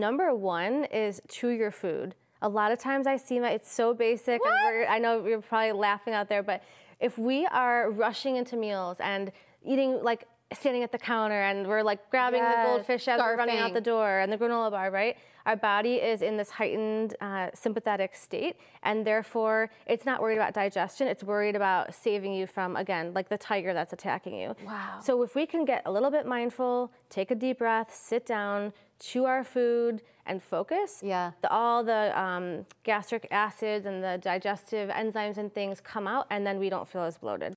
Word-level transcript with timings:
number 0.00 0.34
one 0.34 0.86
is 0.86 1.20
chew 1.28 1.48
your 1.50 1.70
food. 1.70 2.14
A 2.42 2.48
lot 2.48 2.72
of 2.72 2.78
times 2.78 3.06
I 3.06 3.16
see 3.16 3.38
my, 3.38 3.50
it's 3.50 3.70
so 3.70 3.92
basic. 3.92 4.40
and 4.44 4.86
I 4.88 4.98
know 4.98 5.24
you're 5.26 5.42
probably 5.42 5.72
laughing 5.72 6.14
out 6.14 6.28
there, 6.28 6.42
but 6.42 6.62
if 6.98 7.18
we 7.18 7.46
are 7.46 7.90
rushing 7.90 8.36
into 8.36 8.56
meals 8.56 8.96
and 9.00 9.30
eating 9.62 10.02
like 10.02 10.26
standing 10.52 10.82
at 10.82 10.90
the 10.90 10.98
counter 10.98 11.42
and 11.42 11.66
we're 11.66 11.82
like 11.82 12.10
grabbing 12.10 12.40
Yes, 12.40 12.56
the 12.66 12.70
goldfish 12.72 13.06
as 13.08 13.20
we're 13.20 13.36
running 13.36 13.58
out 13.58 13.72
the 13.72 13.80
door 13.80 14.18
and 14.18 14.32
the 14.32 14.38
granola 14.38 14.70
bar, 14.70 14.90
right? 14.90 15.16
Our 15.46 15.56
body 15.56 15.94
is 15.94 16.22
in 16.22 16.36
this 16.36 16.50
heightened 16.50 17.14
uh, 17.20 17.48
sympathetic 17.54 18.14
state, 18.14 18.56
and 18.82 19.06
therefore 19.06 19.70
it's 19.86 20.04
not 20.04 20.20
worried 20.20 20.36
about 20.36 20.52
digestion. 20.52 21.08
It's 21.08 21.24
worried 21.24 21.56
about 21.56 21.94
saving 21.94 22.34
you 22.34 22.46
from, 22.46 22.76
again, 22.76 23.14
like 23.14 23.28
the 23.28 23.38
tiger 23.38 23.72
that's 23.72 23.92
attacking 23.92 24.34
you. 24.34 24.54
Wow. 24.66 24.98
So 25.02 25.22
if 25.22 25.34
we 25.34 25.46
can 25.46 25.64
get 25.64 25.82
a 25.86 25.92
little 25.92 26.10
bit 26.10 26.26
mindful, 26.26 26.92
take 27.08 27.30
a 27.30 27.34
deep 27.34 27.58
breath, 27.58 27.94
sit 27.94 28.26
down, 28.26 28.72
chew 29.00 29.24
our 29.24 29.42
food, 29.42 30.02
and 30.26 30.42
focus, 30.42 31.00
Yeah. 31.02 31.32
the, 31.42 31.50
all 31.50 31.82
the 31.82 32.18
um, 32.18 32.66
gastric 32.84 33.26
acids 33.32 33.86
and 33.86 34.02
the 34.04 34.18
digestive 34.22 34.88
enzymes 34.90 35.38
and 35.38 35.52
things 35.52 35.80
come 35.80 36.06
out, 36.06 36.26
and 36.30 36.46
then 36.46 36.58
we 36.58 36.68
don't 36.70 36.86
feel 36.86 37.02
as 37.02 37.18
bloated. 37.18 37.54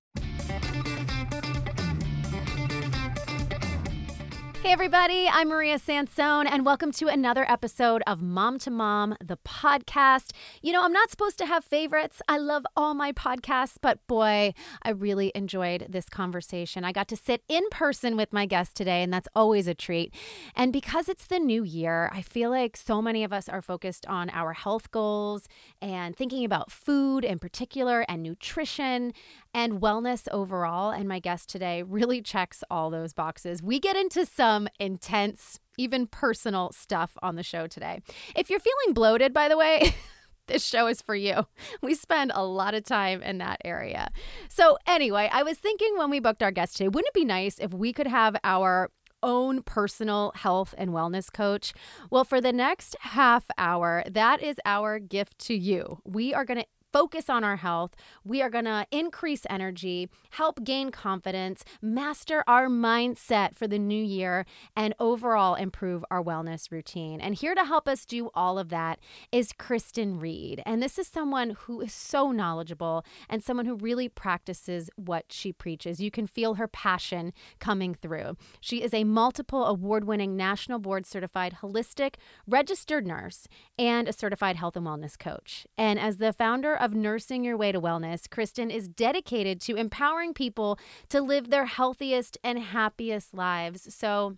Hey, 4.63 4.71
everybody, 4.71 5.27
I'm 5.29 5.49
Maria 5.49 5.77
Sansone, 5.77 6.47
and 6.47 6.65
welcome 6.65 6.93
to 6.93 7.09
another 7.09 7.45
episode 7.51 8.01
of 8.07 8.21
Mom 8.21 8.57
to 8.59 8.71
Mom, 8.71 9.13
the 9.21 9.35
podcast. 9.35 10.31
You 10.61 10.71
know, 10.71 10.85
I'm 10.85 10.93
not 10.93 11.11
supposed 11.11 11.37
to 11.39 11.45
have 11.45 11.65
favorites. 11.65 12.21
I 12.29 12.37
love 12.37 12.65
all 12.77 12.93
my 12.93 13.11
podcasts, 13.11 13.75
but 13.81 13.99
boy, 14.07 14.53
I 14.81 14.91
really 14.91 15.33
enjoyed 15.35 15.87
this 15.89 16.07
conversation. 16.07 16.85
I 16.85 16.93
got 16.93 17.09
to 17.09 17.17
sit 17.17 17.43
in 17.49 17.63
person 17.71 18.15
with 18.15 18.31
my 18.31 18.45
guest 18.45 18.77
today, 18.77 19.03
and 19.03 19.11
that's 19.11 19.27
always 19.35 19.67
a 19.67 19.73
treat. 19.73 20.13
And 20.55 20.71
because 20.71 21.09
it's 21.09 21.27
the 21.27 21.39
new 21.39 21.65
year, 21.65 22.09
I 22.13 22.21
feel 22.21 22.49
like 22.49 22.77
so 22.77 23.01
many 23.01 23.25
of 23.25 23.33
us 23.33 23.49
are 23.49 23.61
focused 23.61 24.05
on 24.05 24.29
our 24.29 24.53
health 24.53 24.91
goals 24.91 25.45
and 25.81 26.15
thinking 26.15 26.45
about 26.45 26.71
food 26.71 27.25
in 27.25 27.37
particular 27.37 28.05
and 28.07 28.23
nutrition 28.23 29.11
and 29.53 29.81
wellness 29.81 30.27
overall. 30.31 30.91
And 30.91 31.07
my 31.07 31.19
guest 31.19 31.49
today 31.49 31.83
really 31.83 32.21
checks 32.21 32.63
all 32.69 32.89
those 32.89 33.13
boxes. 33.13 33.61
We 33.61 33.79
get 33.79 33.95
into 33.95 34.25
some 34.25 34.67
intense, 34.79 35.59
even 35.77 36.07
personal 36.07 36.71
stuff 36.71 37.17
on 37.21 37.35
the 37.35 37.43
show 37.43 37.67
today. 37.67 38.01
If 38.35 38.49
you're 38.49 38.59
feeling 38.59 38.93
bloated, 38.93 39.33
by 39.33 39.47
the 39.47 39.57
way, 39.57 39.93
this 40.47 40.65
show 40.65 40.87
is 40.87 41.01
for 41.01 41.15
you. 41.15 41.45
We 41.81 41.95
spend 41.95 42.31
a 42.33 42.43
lot 42.43 42.73
of 42.73 42.83
time 42.83 43.21
in 43.21 43.37
that 43.39 43.61
area. 43.63 44.11
So, 44.49 44.77
anyway, 44.87 45.29
I 45.31 45.43
was 45.43 45.57
thinking 45.57 45.97
when 45.97 46.09
we 46.09 46.19
booked 46.19 46.43
our 46.43 46.51
guest 46.51 46.77
today, 46.77 46.89
wouldn't 46.89 47.09
it 47.09 47.13
be 47.13 47.25
nice 47.25 47.59
if 47.59 47.73
we 47.73 47.93
could 47.93 48.07
have 48.07 48.35
our 48.43 48.89
own 49.21 49.63
personal 49.63 50.33
health 50.35 50.75
and 50.77 50.91
wellness 50.91 51.31
coach? 51.31 51.73
Well, 52.09 52.25
for 52.25 52.41
the 52.41 52.51
next 52.51 52.95
half 52.99 53.45
hour, 53.57 54.03
that 54.09 54.43
is 54.43 54.57
our 54.65 54.99
gift 54.99 55.39
to 55.39 55.55
you. 55.55 55.99
We 56.03 56.33
are 56.33 56.45
going 56.45 56.59
to 56.59 56.65
focus 56.93 57.29
on 57.29 57.43
our 57.43 57.57
health. 57.57 57.95
We 58.23 58.41
are 58.41 58.49
going 58.51 58.65
to 58.65 58.85
increase 58.91 59.41
energy, 59.49 60.09
help 60.29 60.63
gain 60.63 60.91
confidence, 60.91 61.65
master 61.81 62.43
our 62.47 62.67
mindset 62.67 63.55
for 63.55 63.67
the 63.67 63.79
new 63.79 64.01
year, 64.01 64.45
and 64.75 64.93
overall 64.99 65.55
improve 65.55 66.05
our 66.11 66.23
wellness 66.23 66.71
routine. 66.71 67.19
And 67.19 67.35
here 67.35 67.55
to 67.55 67.65
help 67.65 67.87
us 67.87 68.05
do 68.05 68.29
all 68.35 68.59
of 68.59 68.69
that 68.69 68.99
is 69.31 69.51
Kristen 69.57 70.19
Reed. 70.19 70.61
And 70.65 70.81
this 70.81 70.99
is 70.99 71.07
someone 71.07 71.57
who 71.61 71.81
is 71.81 71.93
so 71.93 72.31
knowledgeable 72.31 73.03
and 73.27 73.43
someone 73.43 73.65
who 73.65 73.75
really 73.75 74.07
practices 74.07 74.89
what 74.95 75.25
she 75.29 75.51
preaches. 75.51 75.99
You 75.99 76.11
can 76.11 76.27
feel 76.27 76.55
her 76.55 76.67
passion 76.67 77.33
coming 77.59 77.95
through. 77.95 78.37
She 78.61 78.83
is 78.83 78.93
a 78.93 79.03
multiple 79.03 79.65
award 79.65 80.05
winning 80.05 80.37
national 80.37 80.77
board 80.77 81.07
certified 81.07 81.57
holistic 81.61 82.15
registered 82.47 83.07
nurse 83.07 83.47
and 83.79 84.07
a 84.07 84.13
certified 84.13 84.57
health 84.57 84.75
and 84.75 84.85
wellness 84.85 85.17
coach. 85.17 85.65
And 85.75 85.99
as 85.99 86.17
the 86.17 86.33
founder 86.33 86.75
of 86.83 86.93
Nursing 86.93 87.45
Your 87.45 87.55
Way 87.55 87.71
to 87.71 87.79
Wellness, 87.79 88.29
Kristen 88.29 88.69
is 88.69 88.89
dedicated 88.89 89.61
to 89.61 89.77
empowering 89.77 90.33
people 90.33 90.77
to 91.07 91.21
live 91.21 91.49
their 91.49 91.63
healthiest 91.63 92.37
and 92.43 92.59
happiest 92.59 93.33
lives. 93.33 93.95
So, 93.95 94.37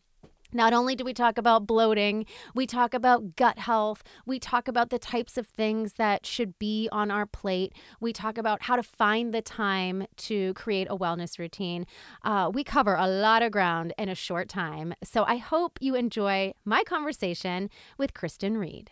not 0.54 0.72
only 0.72 0.96
do 0.96 1.04
we 1.04 1.12
talk 1.12 1.40
about 1.40 1.66
bloating, 1.66 2.28
we 2.54 2.68
talk 2.68 2.94
about 2.94 3.36
gut 3.36 3.58
health, 3.58 4.04
we 4.28 4.38
talk 4.38 4.68
about 4.68 4.92
the 4.92 5.00
types 5.00 5.40
of 5.40 5.48
things 5.48 5.94
that 5.94 6.24
should 6.24 6.60
be 6.60 6.88
on 6.92 7.10
our 7.10 7.26
plate, 7.26 7.74
we 8.00 8.14
talk 8.14 8.38
about 8.38 8.62
how 8.62 8.76
to 8.76 8.84
find 8.84 9.34
the 9.34 9.42
time 9.42 10.06
to 10.18 10.54
create 10.54 10.88
a 10.88 10.96
wellness 10.96 11.40
routine. 11.40 11.88
Uh, 12.24 12.52
we 12.54 12.64
cover 12.64 12.94
a 12.94 13.08
lot 13.08 13.42
of 13.42 13.52
ground 13.52 13.92
in 13.98 14.08
a 14.08 14.16
short 14.16 14.48
time. 14.48 14.94
So 15.04 15.24
I 15.24 15.38
hope 15.38 15.80
you 15.82 15.96
enjoy 15.96 16.54
my 16.64 16.84
conversation 16.84 17.72
with 17.98 18.14
Kristen 18.14 18.56
Reed. 18.56 18.92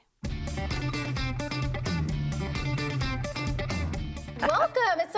Welcome. 4.50 4.73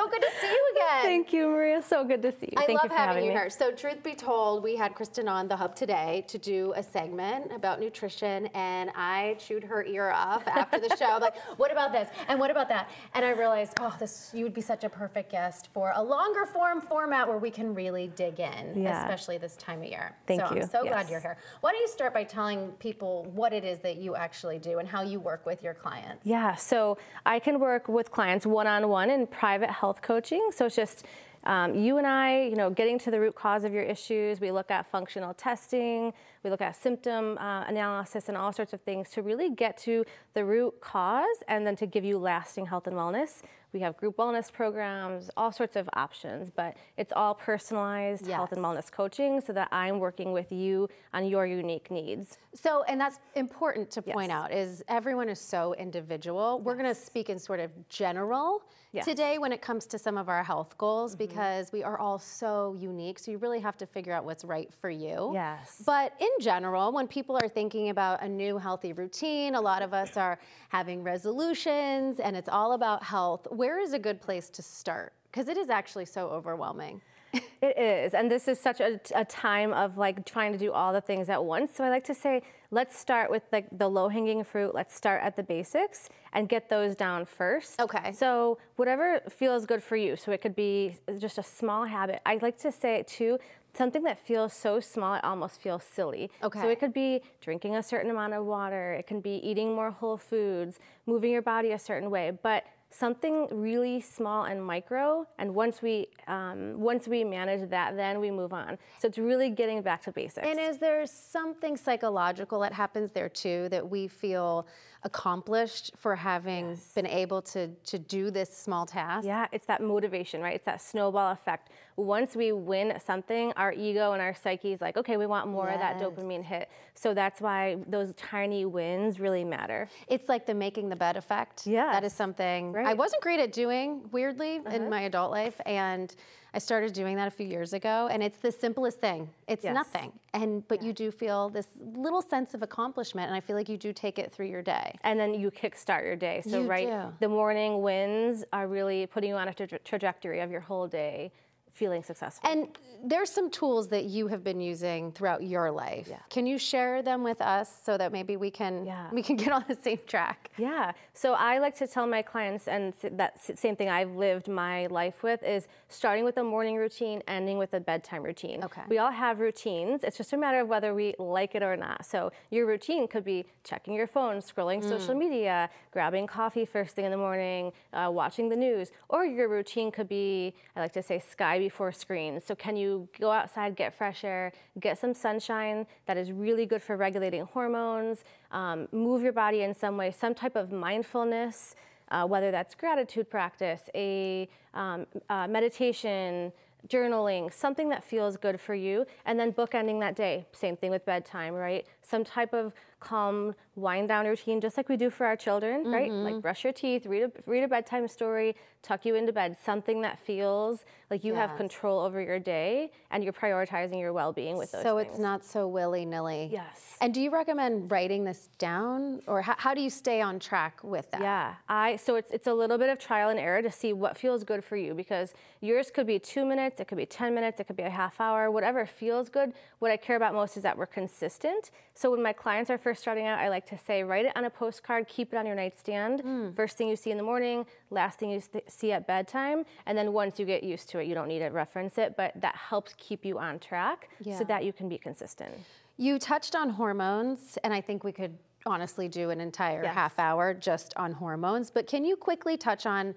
So 0.06 0.12
good 0.12 0.22
to 0.22 0.30
see 0.40 0.48
you 0.48 0.64
again. 0.76 1.02
Thank 1.02 1.34
you, 1.34 1.48
Maria. 1.50 1.82
So 1.82 2.04
good 2.04 2.22
to 2.22 2.32
see 2.32 2.50
you. 2.52 2.58
I 2.58 2.66
Thank 2.68 2.78
love 2.78 2.84
you 2.84 2.90
for 2.90 2.96
having, 2.96 3.08
having 3.16 3.24
you 3.24 3.30
me. 3.32 3.36
here. 3.36 3.50
So, 3.50 3.72
truth 3.72 4.04
be 4.04 4.14
told, 4.14 4.64
we 4.64 4.76
had 4.76 4.94
Kristen 4.94 5.28
on 5.28 5.48
the 5.48 5.56
hub 5.56 5.76
today 5.76 6.24
to 6.28 6.38
do 6.38 6.74
a 6.76 6.84
segment 6.84 7.52
about 7.52 7.80
nutrition, 7.80 8.46
and 8.54 8.92
I 8.94 9.36
chewed 9.40 9.64
her 9.64 9.84
ear 9.84 10.12
off 10.12 10.48
after 10.48 10.80
the 10.80 10.96
show. 10.96 11.18
Like, 11.26 11.38
what 11.58 11.72
about 11.72 11.92
this? 11.92 12.10
And 12.28 12.40
what 12.40 12.52
about 12.52 12.68
that? 12.70 12.90
And 13.16 13.26
I 13.26 13.32
realized, 13.32 13.74
oh, 13.80 13.96
this 14.00 14.30
you 14.34 14.44
would 14.44 14.54
be 14.54 14.62
such 14.62 14.84
a 14.84 14.90
perfect 14.90 15.32
guest 15.32 15.70
for 15.74 15.92
a 15.96 16.04
longer 16.04 16.46
form 16.46 16.82
format 16.82 17.28
where 17.28 17.38
we 17.40 17.50
can 17.50 17.74
really 17.74 18.12
dig 18.16 18.40
in, 18.40 18.84
Yeah. 18.84 19.02
especially 19.02 19.38
this 19.40 19.56
time 19.56 19.80
of 19.82 19.88
year. 19.88 20.16
Thank 20.28 20.42
so 20.42 20.54
you. 20.54 20.62
I'm 20.62 20.70
so 20.70 20.84
glad 20.84 21.10
you're 21.10 21.22
here. 21.22 21.38
Why 21.62 21.72
don't 21.72 21.82
you 21.82 21.88
start 21.88 22.14
by 22.14 22.26
telling 22.26 22.72
people 22.74 23.26
what 23.34 23.54
it 23.54 23.64
is 23.64 23.80
that 23.80 23.96
you 23.96 24.16
actually 24.16 24.60
do 24.60 24.78
and 24.80 24.88
how 24.88 25.02
you 25.02 25.20
work 25.20 25.46
with 25.46 25.64
your 25.64 25.74
clients? 25.74 26.26
Yeah, 26.26 26.54
so 26.56 26.98
I 27.26 27.40
can 27.40 27.60
work 27.60 27.88
with 27.88 28.12
clients 28.12 28.46
one 28.46 28.68
on 28.68 28.88
one 28.90 29.10
in 29.10 29.26
private 29.26 29.72
health 29.72 29.95
coaching. 30.02 30.50
So 30.54 30.66
it's 30.66 30.76
just 30.76 31.06
um, 31.46 31.76
you 31.76 31.98
and 31.98 32.08
I, 32.08 32.44
you 32.44 32.56
know, 32.56 32.70
getting 32.72 32.98
to 33.00 33.12
the 33.12 33.20
root 33.20 33.36
cause 33.36 33.64
of 33.64 33.74
your 33.74 33.84
issues. 33.84 34.42
We 34.42 34.52
look 34.52 34.72
at 34.72 34.88
functional 34.88 35.34
testing, 35.34 36.12
we 36.44 36.50
look 36.50 36.62
at 36.62 36.76
symptom 36.76 37.38
uh, 37.38 37.66
analysis, 37.66 38.30
and 38.30 38.38
all 38.38 38.52
sorts 38.52 38.74
of 38.74 38.82
things 38.82 39.10
to 39.12 39.22
really 39.22 39.52
get 39.52 39.78
to 39.80 40.06
the 40.34 40.44
root 40.44 40.82
cause 40.82 41.44
and 41.48 41.66
then 41.66 41.76
to 41.76 41.86
give 41.86 42.04
you 42.04 42.18
lasting 42.18 42.66
health 42.66 42.88
and 42.88 42.96
wellness. 42.96 43.42
We 43.76 43.82
have 43.82 43.98
group 43.98 44.16
wellness 44.16 44.50
programs, 44.54 45.30
all 45.36 45.52
sorts 45.52 45.76
of 45.76 45.90
options, 45.98 46.50
but 46.50 46.78
it's 46.96 47.12
all 47.14 47.36
personalized 47.36 48.26
health 48.26 48.54
and 48.54 48.62
wellness 48.64 48.90
coaching 48.90 49.42
so 49.42 49.52
that 49.52 49.68
I'm 49.70 50.00
working 50.00 50.32
with 50.32 50.50
you 50.50 50.88
on 51.14 51.26
your 51.26 51.46
unique 51.46 51.92
needs. 51.92 52.38
So, 52.54 52.84
and 52.84 53.00
that's 53.02 53.20
important 53.36 53.92
to 53.92 54.02
point 54.02 54.30
Yes. 54.30 54.38
out 54.38 54.54
is 54.54 54.82
everyone 54.88 55.28
is 55.28 55.42
so 55.42 55.74
individual. 55.74 56.62
We're 56.62 56.76
going 56.78 56.86
to 56.88 56.96
speak 56.96 57.30
in 57.30 57.38
sort 57.38 57.60
of 57.60 57.70
general 57.90 58.64
Yes. 58.94 59.04
Mm-hmm. 59.04 59.12
today 59.12 59.38
when 59.40 59.52
it 59.52 59.62
comes 59.62 59.86
to 59.88 60.00
some 60.00 60.18
of 60.18 60.30
our 60.30 60.42
health 60.42 60.78
goals 60.78 61.18
because 61.18 61.70
we 61.74 61.84
are 61.84 62.00
all 62.00 62.18
so 62.18 62.78
unique. 62.80 63.20
So 63.20 63.30
you 63.30 63.38
really 63.40 63.60
have 63.60 63.76
to 63.80 63.86
figure 63.86 64.14
out 64.14 64.24
what's 64.24 64.46
right 64.46 64.74
for 64.74 64.90
you. 64.90 65.32
Yes. 65.34 65.84
But 65.86 66.14
in 66.22 66.30
general, 66.40 66.94
when 66.94 67.06
people 67.06 67.38
are 67.44 67.50
thinking 67.50 67.90
about 67.90 68.24
a 68.24 68.30
new 68.30 68.58
healthy 68.58 68.94
routine, 68.94 69.56
a 69.56 69.60
lot 69.60 69.82
of 69.82 69.94
us 69.94 70.16
are 70.16 70.40
having 70.70 71.04
resolutions 71.04 72.22
and 72.22 72.38
it's 72.38 72.48
all 72.48 72.72
about 72.72 73.04
health. 73.04 73.46
Where 73.66 73.80
is 73.80 73.94
a 73.94 74.00
good 74.00 74.22
place 74.22 74.52
to 74.52 74.62
start? 74.62 75.12
Because 75.24 75.48
it 75.48 75.58
is 75.58 75.72
actually 75.72 76.06
so 76.06 76.28
overwhelming. 76.28 77.02
It 77.34 77.76
is, 77.80 78.14
and 78.14 78.30
this 78.30 78.48
is 78.48 78.60
such 78.60 78.80
a, 78.80 79.00
a 79.16 79.26
time 79.26 79.74
of 79.74 79.98
like 79.98 80.24
trying 80.24 80.52
to 80.52 80.58
do 80.60 80.72
all 80.72 80.94
the 80.94 81.02
things 81.02 81.30
at 81.30 81.44
once. 81.44 81.72
So 81.74 81.84
I 81.84 81.90
like 81.90 82.04
to 82.04 82.14
say, 82.14 82.44
let's 82.70 82.96
start 82.96 83.32
with 83.32 83.42
like 83.52 83.66
the 83.76 83.90
low 83.90 84.08
hanging 84.08 84.44
fruit. 84.44 84.76
Let's 84.76 84.94
start 84.94 85.24
at 85.24 85.36
the 85.36 85.42
basics 85.42 86.10
and 86.32 86.48
get 86.48 86.70
those 86.70 86.96
down 86.96 87.26
first. 87.26 87.82
Okay. 87.82 88.14
So 88.14 88.60
whatever 88.76 89.20
feels 89.32 89.66
good 89.66 89.82
for 89.82 89.96
you. 89.96 90.16
So 90.16 90.32
it 90.32 90.42
could 90.44 90.56
be 90.56 90.98
just 91.18 91.40
a 91.40 91.44
small 91.44 91.86
habit. 91.86 92.22
I 92.24 92.38
like 92.44 92.60
to 92.60 92.72
say 92.72 92.98
it 92.98 93.08
too. 93.08 93.40
Something 93.74 94.04
that 94.04 94.20
feels 94.20 94.54
so 94.54 94.80
small, 94.80 95.16
it 95.16 95.24
almost 95.24 95.60
feels 95.60 95.84
silly. 95.84 96.30
Okay. 96.44 96.62
So 96.62 96.70
it 96.70 96.80
could 96.80 96.94
be 96.94 97.24
drinking 97.42 97.78
a 97.78 97.84
certain 97.84 98.12
amount 98.12 98.34
of 98.34 98.46
water. 98.46 98.94
It 98.94 99.08
can 99.08 99.22
be 99.22 99.42
eating 99.44 99.74
more 99.74 99.90
whole 99.90 100.18
foods, 100.18 100.80
moving 101.08 101.32
your 101.32 101.42
body 101.42 101.72
a 101.72 101.80
certain 101.80 102.12
way. 102.12 102.32
But 102.44 102.64
something 102.98 103.48
really 103.52 104.00
small 104.00 104.46
and 104.46 104.64
micro 104.64 105.26
and 105.38 105.54
once 105.54 105.82
we 105.82 106.08
um, 106.28 106.80
once 106.80 107.08
we 107.08 107.24
manage 107.24 107.70
that 107.70 107.96
then 107.98 108.20
we 108.20 108.32
move 108.32 108.54
on. 108.54 108.78
So 109.00 109.08
it's 109.08 109.18
really 109.18 109.50
getting 109.50 109.82
back 109.82 110.02
to 110.04 110.12
basics. 110.12 110.48
And 110.48 110.60
is 110.60 110.78
there 110.80 111.06
something 111.06 111.76
psychological 111.78 112.60
that 112.62 112.74
happens 112.74 113.12
there 113.12 113.30
too 113.30 113.68
that 113.70 113.88
we 113.90 114.08
feel 114.08 114.68
accomplished 115.06 115.92
for 115.96 116.16
having 116.16 116.78
been 116.96 117.08
able 117.08 117.42
to 117.42 117.70
to 117.86 117.98
do 117.98 118.30
this 118.32 118.50
small 118.56 118.86
task? 118.86 119.26
yeah 119.26 119.48
it's 119.54 119.68
that 119.68 119.82
motivation 119.82 120.42
right 120.42 120.56
it's 120.56 120.66
that 120.66 120.82
snowball 120.82 121.32
effect 121.32 121.70
once 121.98 122.36
we 122.36 122.52
win 122.52 123.00
something, 123.00 123.54
our 123.56 123.72
ego 123.72 124.12
and 124.12 124.22
our 124.22 124.36
psyche 124.36 124.74
is 124.74 124.82
like, 124.82 124.98
okay, 124.98 125.16
we 125.16 125.26
want 125.26 125.48
more 125.48 125.70
of 125.70 125.80
that 125.80 125.98
dopamine 125.98 126.44
hit. 126.44 126.70
So 126.94 127.14
that's 127.14 127.40
why 127.40 127.78
those 127.88 128.14
tiny 128.16 128.66
wins 128.66 129.20
really 129.20 129.46
matter. 129.46 129.88
It's 130.08 130.28
like 130.28 130.46
the 130.46 130.54
making 130.54 130.90
the 130.90 130.96
bed 130.96 131.16
effect. 131.16 131.66
Yeah. 131.66 131.92
That 131.94 132.04
is 132.04 132.14
something 132.14 132.70
I 132.70 132.72
Right. 132.72 132.86
Uh-huh. 132.88 132.96
wasn't 132.98 133.22
great 133.22 133.40
at 133.40 133.54
doing, 133.54 134.10
weirdly, 134.12 134.62
in 134.72 134.90
my 134.90 135.02
adult 135.02 135.32
life. 135.32 135.60
And 135.66 136.14
I 136.56 136.58
started 136.60 136.94
doing 136.94 137.18
that 137.18 137.28
a 137.28 137.32
few 137.32 137.46
years 137.46 137.74
ago. 137.74 138.08
And 138.10 138.24
it's 138.24 138.38
the 138.38 138.50
simplest 138.52 139.00
thing. 139.00 139.30
It's 139.48 139.66
Yes. 139.66 139.74
nothing. 139.76 140.14
And 140.34 140.66
but 140.70 140.82
you 140.82 140.94
do 140.94 141.12
feel 141.12 141.50
this 141.50 141.68
little 141.82 142.22
sense 142.22 142.54
of 142.54 142.64
accomplishment. 142.64 143.28
And 143.28 143.36
I 143.36 143.42
feel 143.42 143.58
like 143.58 143.68
you 143.68 143.76
do 143.78 143.92
take 143.92 144.18
it 144.18 144.32
through 144.32 144.46
your 144.48 144.62
day. 144.62 144.96
and 145.04 145.20
then 145.20 145.34
you 145.34 145.52
kickstart 145.52 146.04
your 146.04 146.16
day. 146.16 146.42
So 146.48 146.62
You 146.62 146.68
right, 146.68 146.88
do. 146.88 147.14
the 147.20 147.28
morning 147.30 147.82
wins 147.82 148.46
are 148.54 148.68
really 148.68 149.06
putting 149.06 149.32
you 149.32 149.36
on 149.36 149.50
a 149.50 149.54
tra- 149.54 149.80
trajectory 149.80 150.40
of 150.40 150.50
your 150.50 150.62
whole 150.62 150.88
day, 150.88 151.32
feeling 151.76 152.02
successful. 152.04 152.50
And 152.50 152.70
there's 153.04 153.30
some 153.30 153.52
tools 153.52 153.90
that 153.90 154.06
you 154.06 154.28
have 154.28 154.44
been 154.44 154.62
using 154.62 155.12
throughout 155.12 155.44
your 155.44 155.70
life. 155.70 156.10
Can 156.30 156.48
you 156.48 156.58
share 156.58 157.04
them 157.04 157.22
with 157.22 157.42
us 157.42 157.70
so 157.86 157.98
that 157.98 158.12
maybe 158.14 158.38
we 158.38 158.50
can 158.50 158.86
Yeah. 158.86 159.10
we 159.12 159.22
can 159.22 159.36
get 159.36 159.52
on 159.52 159.66
the 159.68 159.76
same 159.76 160.00
track? 160.08 160.50
Yeah. 160.58 160.94
So 161.14 161.34
I 161.34 161.60
like 161.60 161.76
to 161.78 161.88
tell 161.88 162.08
my 162.08 162.22
clients, 162.22 162.68
and 162.68 162.94
that 163.12 163.32
same 163.64 163.76
thing 163.76 163.90
I've 163.90 164.16
lived 164.16 164.48
my 164.48 164.88
life 164.88 165.22
with 165.22 165.44
is 165.44 165.68
starting 165.90 166.24
with 166.24 166.38
a 166.38 166.44
morning 166.44 166.78
routine, 166.78 167.22
ending 167.28 167.58
with 167.58 167.74
a 167.74 167.80
bedtime 167.82 168.24
routine. 168.24 168.64
Okay. 168.64 168.82
We 168.88 168.98
all 168.98 169.12
have 169.12 169.40
routines. 169.40 170.04
It's 170.06 170.18
just 170.18 170.32
a 170.34 170.38
matter 170.38 170.62
of 170.62 170.68
whether 170.70 170.94
we 170.96 171.14
like 171.20 171.56
it 171.56 171.62
or 171.64 171.76
not. 171.76 172.06
So 172.06 172.32
your 172.50 172.66
routine 172.66 173.08
could 173.08 173.26
be 173.26 173.46
checking 173.66 173.94
your 173.94 174.08
phone, 174.08 174.38
scrolling 174.38 174.82
social 174.82 175.14
media, 175.16 175.70
grabbing 175.92 176.26
coffee 176.26 176.66
first 176.66 176.96
thing 176.96 177.06
in 177.06 177.12
the 177.12 177.18
morning, 177.18 177.74
uh, 177.94 178.10
watching 178.12 178.48
the 178.48 178.56
news, 178.56 178.92
or 179.10 179.26
your 179.26 179.50
routine 179.50 179.92
could 179.92 180.08
be, 180.08 180.54
I 180.76 180.80
like 180.80 180.94
to 180.94 181.04
say, 181.04 181.20
sky 181.20 181.58
before 181.68 181.92
screens. 181.92 182.44
So 182.48 182.54
can 182.66 182.76
you 182.82 183.08
go 183.20 183.32
outside, 183.40 183.76
get 183.76 183.90
fresh 184.02 184.24
air, 184.24 184.52
get 184.80 184.94
some 185.04 185.14
sunshine 185.26 185.88
that 186.08 186.18
is 186.22 186.28
really 186.32 186.66
good 186.72 186.84
for 186.88 186.96
regulating 186.96 187.44
hormones, 187.56 188.18
um, 188.52 188.88
move 188.92 189.20
your 189.24 189.34
body 189.34 189.62
in 189.68 189.74
some 189.74 189.96
way, 190.02 190.10
some 190.12 190.34
type 190.36 190.56
of 190.56 190.72
mindfulness, 190.72 191.76
uh, 192.12 192.26
whether 192.34 192.52
that's 192.52 192.76
gratitude 192.76 193.28
practice, 193.30 193.82
a 193.96 194.48
um, 194.76 195.08
uh, 195.30 195.48
meditation, 195.48 196.52
journaling, 196.88 197.52
something 197.52 197.90
that 197.90 198.04
feels 198.04 198.38
good 198.38 198.60
for 198.60 198.76
you, 198.76 199.06
and 199.26 199.40
then 199.40 199.52
bookending 199.52 200.00
that 200.00 200.16
day. 200.16 200.46
Same 200.52 200.76
thing 200.78 200.92
with 200.92 201.04
bedtime, 201.04 201.54
right? 201.54 201.84
Some 202.04 202.24
type 202.24 202.54
of 202.54 202.74
calm 203.00 203.56
wind 203.76 204.08
down 204.08 204.26
routine, 204.26 204.62
just 204.62 204.78
like 204.78 204.88
we 204.90 204.98
do 204.98 205.10
for 205.10 205.26
our 205.26 205.36
children, 205.36 205.86
right? 205.92 206.12
Like 206.12 206.34
mm-hmm. 206.34 206.40
brush 206.40 206.64
your 206.64 206.74
teeth, 206.74 207.06
read 207.06 207.24
a, 207.24 207.32
read 207.46 207.64
a 207.64 207.68
bedtime 207.68 208.08
story, 208.08 208.56
tuck 208.82 209.06
you 209.06 209.16
into 209.16 209.34
bed, 209.34 209.58
something 209.64 210.02
that 210.02 210.20
feels 210.20 210.86
like 211.10 211.24
you 211.24 211.34
have 211.34 211.56
control 211.58 212.00
over 212.00 212.22
your 212.22 212.40
day 212.40 212.92
and 213.12 213.24
you're 213.24 213.34
prioritizing 213.34 214.00
your 214.00 214.14
well 214.14 214.32
being 214.32 214.58
with 214.58 214.72
those 214.72 214.84
So 214.84 214.98
things. 214.98 215.12
it's 215.12 215.20
not 215.20 215.44
so 215.44 215.68
willy 215.68 216.06
nilly. 216.06 216.50
Yes. 216.52 216.96
And 217.02 217.14
do 217.14 217.20
you 217.22 217.30
recommend 217.30 217.92
writing 217.92 218.24
this 218.24 218.50
down, 218.58 219.22
or 219.28 219.42
how, 219.42 219.56
how 219.58 219.74
do 219.74 219.82
you 219.82 219.90
stay 219.90 220.22
on 220.22 220.40
track 220.40 220.84
with 220.84 221.12
that? 221.12 221.22
Yeah, 221.22 221.56
I 221.68 221.98
so 221.98 222.16
it's 222.16 222.32
it's 222.32 222.48
a 222.48 222.54
little 222.54 222.78
bit 222.78 222.90
of 222.90 222.98
trial 222.98 223.30
and 223.30 223.40
error 223.40 223.62
to 223.62 223.72
see 223.72 223.92
what 223.92 224.18
feels 224.18 224.44
good 224.44 224.64
for 224.64 224.78
you 224.78 224.94
because 224.94 225.34
yours 225.62 225.92
could 225.92 226.08
be 226.08 226.18
two 226.18 226.46
minutes, 226.46 226.80
it 226.80 226.88
could 226.88 226.98
be 226.98 227.06
ten 227.06 227.36
minutes, 227.36 227.60
it 227.60 227.66
could 227.66 227.76
be 227.76 227.84
a 227.84 227.90
half 227.90 228.22
hour, 228.22 228.50
whatever 228.50 228.86
feels 228.86 229.30
good. 229.30 229.54
What 229.80 229.92
I 229.92 229.98
care 229.98 230.16
about 230.16 230.34
most 230.34 230.58
is 230.58 230.64
that 230.64 230.78
we're 230.78 230.86
consistent. 230.86 231.72
So 231.94 232.12
when 232.12 232.24
my 232.24 232.34
clients 232.34 232.70
are 232.70 232.78
first 232.78 233.02
starting 233.02 233.26
out, 233.26 233.40
I 233.40 233.50
like 233.50 233.65
to 233.68 233.78
say 233.78 234.04
write 234.04 234.26
it 234.26 234.32
on 234.36 234.46
a 234.46 234.50
postcard, 234.50 235.08
keep 235.08 235.34
it 235.34 235.38
on 235.38 235.46
your 235.46 235.56
nightstand. 235.56 236.22
Mm. 236.24 236.56
First 236.56 236.78
thing 236.78 236.88
you 236.88 236.96
see 236.96 237.12
in 237.12 237.18
the 237.18 237.24
morning, 237.24 237.66
last 237.90 238.20
thing 238.20 238.30
you 238.32 238.40
st- 238.40 238.70
see 238.72 238.92
at 238.92 239.08
bedtime, 239.08 239.66
and 239.86 239.98
then 239.98 240.14
once 240.14 240.40
you 240.40 240.46
get 240.46 240.64
used 240.64 240.90
to 240.90 241.00
it, 241.00 241.08
you 241.08 241.16
don't 241.16 241.28
need 241.28 241.40
to 241.40 241.48
reference 241.50 241.98
it, 241.98 242.16
but 242.18 242.34
that 242.40 242.56
helps 242.56 242.94
keep 242.98 243.26
you 243.26 243.40
on 243.40 243.60
track 243.60 244.10
Yeah. 244.22 244.38
so 244.38 244.44
that 244.46 244.64
you 244.64 244.74
can 244.74 244.88
be 244.90 244.98
consistent. 244.98 245.54
You 245.98 246.20
touched 246.20 246.56
on 246.56 246.70
hormones, 246.72 247.58
and 247.64 247.74
I 247.74 247.82
think 247.82 248.04
we 248.04 248.12
could 248.12 248.38
honestly 248.66 249.08
do 249.08 249.30
an 249.30 249.40
entire 249.40 249.84
Yes. 249.84 249.94
half 249.94 250.20
hour 250.20 250.54
just 250.54 250.94
on 250.98 251.14
hormones. 251.14 251.70
But 251.72 251.88
can 251.88 252.04
you 252.04 252.16
quickly 252.16 252.58
touch 252.58 252.86
on 252.86 253.14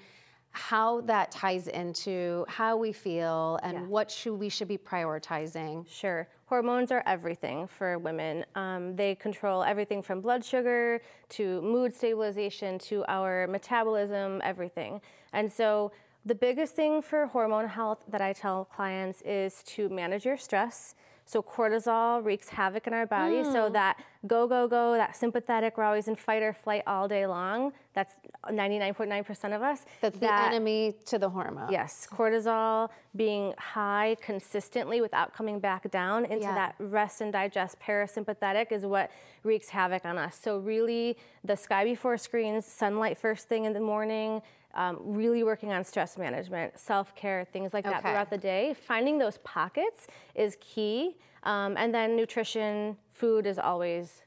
how 0.58 1.00
that 1.02 1.31
ties 1.31 1.69
into 1.69 2.44
how 2.49 2.76
we 2.76 2.93
feel 2.93 3.60
and 3.62 3.75
Yeah. 3.78 3.82
what 3.87 4.10
should 4.10 4.34
we 4.34 4.49
should 4.49 4.66
be 4.69 4.76
prioritizing? 4.76 5.87
Sure. 5.88 6.26
Hormones 6.46 6.90
are 6.90 7.02
everything 7.06 7.69
for 7.69 7.99
women. 7.99 8.44
Um, 8.56 8.96
they 8.96 9.14
control 9.14 9.62
everything 9.62 10.02
from 10.02 10.20
blood 10.20 10.44
sugar 10.44 11.00
to 11.31 11.62
mood 11.62 11.94
stabilization 11.94 12.78
to 12.90 13.05
our 13.06 13.46
metabolism, 13.46 14.40
everything. 14.44 15.00
And 15.32 15.50
so, 15.52 15.93
the 16.26 16.34
biggest 16.34 16.75
thing 16.75 17.00
for 17.00 17.26
hormone 17.26 17.69
health 17.69 18.00
that 18.08 18.20
I 18.20 18.32
tell 18.32 18.64
clients 18.64 19.22
is 19.22 19.62
to 19.75 19.88
manage 19.88 20.26
your 20.26 20.37
stress. 20.37 20.94
So, 21.28 21.42
cortisol 21.42 22.25
wreaks 22.25 22.48
havoc 22.48 22.86
in 22.86 22.94
our 22.94 23.04
body. 23.04 23.42
Hmm. 23.42 23.52
So, 23.52 23.69
that 23.69 24.02
go, 24.26 24.46
go, 24.46 24.66
go, 24.66 24.94
that 24.94 25.14
sympathetic, 25.14 25.76
we're 25.76 25.84
always 25.84 26.08
in 26.08 26.16
fight 26.16 26.42
or 26.42 26.54
flight 26.54 26.82
all 26.86 27.06
day 27.06 27.26
long. 27.26 27.75
That's 27.92 28.14
99.9% 28.48 29.54
of 29.54 29.60
us. 29.60 29.84
That's 30.00 30.19
the 30.19 30.32
enemy 30.32 30.94
to 31.04 31.19
the 31.19 31.28
hormone. 31.28 31.70
Yes, 31.70 32.08
cortisol 32.10 32.88
being 33.14 33.52
high 33.58 34.16
consistently 34.22 35.02
without 35.02 35.34
coming 35.34 35.60
back 35.60 35.90
down 35.90 36.25
into 36.25 36.44
Yeah. 36.44 36.54
that 36.54 36.76
rest 36.78 37.20
and 37.20 37.31
digest 37.31 37.78
parasympathetic 37.78 38.72
is 38.72 38.86
what 38.86 39.10
wreaks 39.44 39.69
havoc 39.69 40.06
on 40.06 40.16
us. 40.16 40.34
So, 40.34 40.56
really, 40.56 41.19
the 41.44 41.56
sky 41.56 41.84
before 41.84 42.16
screens, 42.16 42.64
sunlight 42.64 43.19
first 43.19 43.50
thing 43.50 43.66
in 43.66 43.74
the 43.74 43.81
morning, 43.81 44.40
um, 44.75 44.99
really 45.00 45.43
working 45.44 45.73
on 45.73 45.82
stress 45.85 46.17
management, 46.19 46.79
self 46.79 47.15
care, 47.15 47.44
things 47.53 47.73
like 47.75 47.85
that 47.85 48.00
Okay. 48.00 48.11
throughout 48.11 48.31
the 48.31 48.38
day. 48.38 48.75
Finding 48.75 49.19
those 49.19 49.38
pockets 49.38 50.06
is 50.35 50.56
key. 50.61 51.17
Um, 51.44 51.76
and 51.76 51.94
then 51.94 52.17
nutrition, 52.17 52.97
food 53.12 53.47
is 53.47 53.59
always 53.59 54.23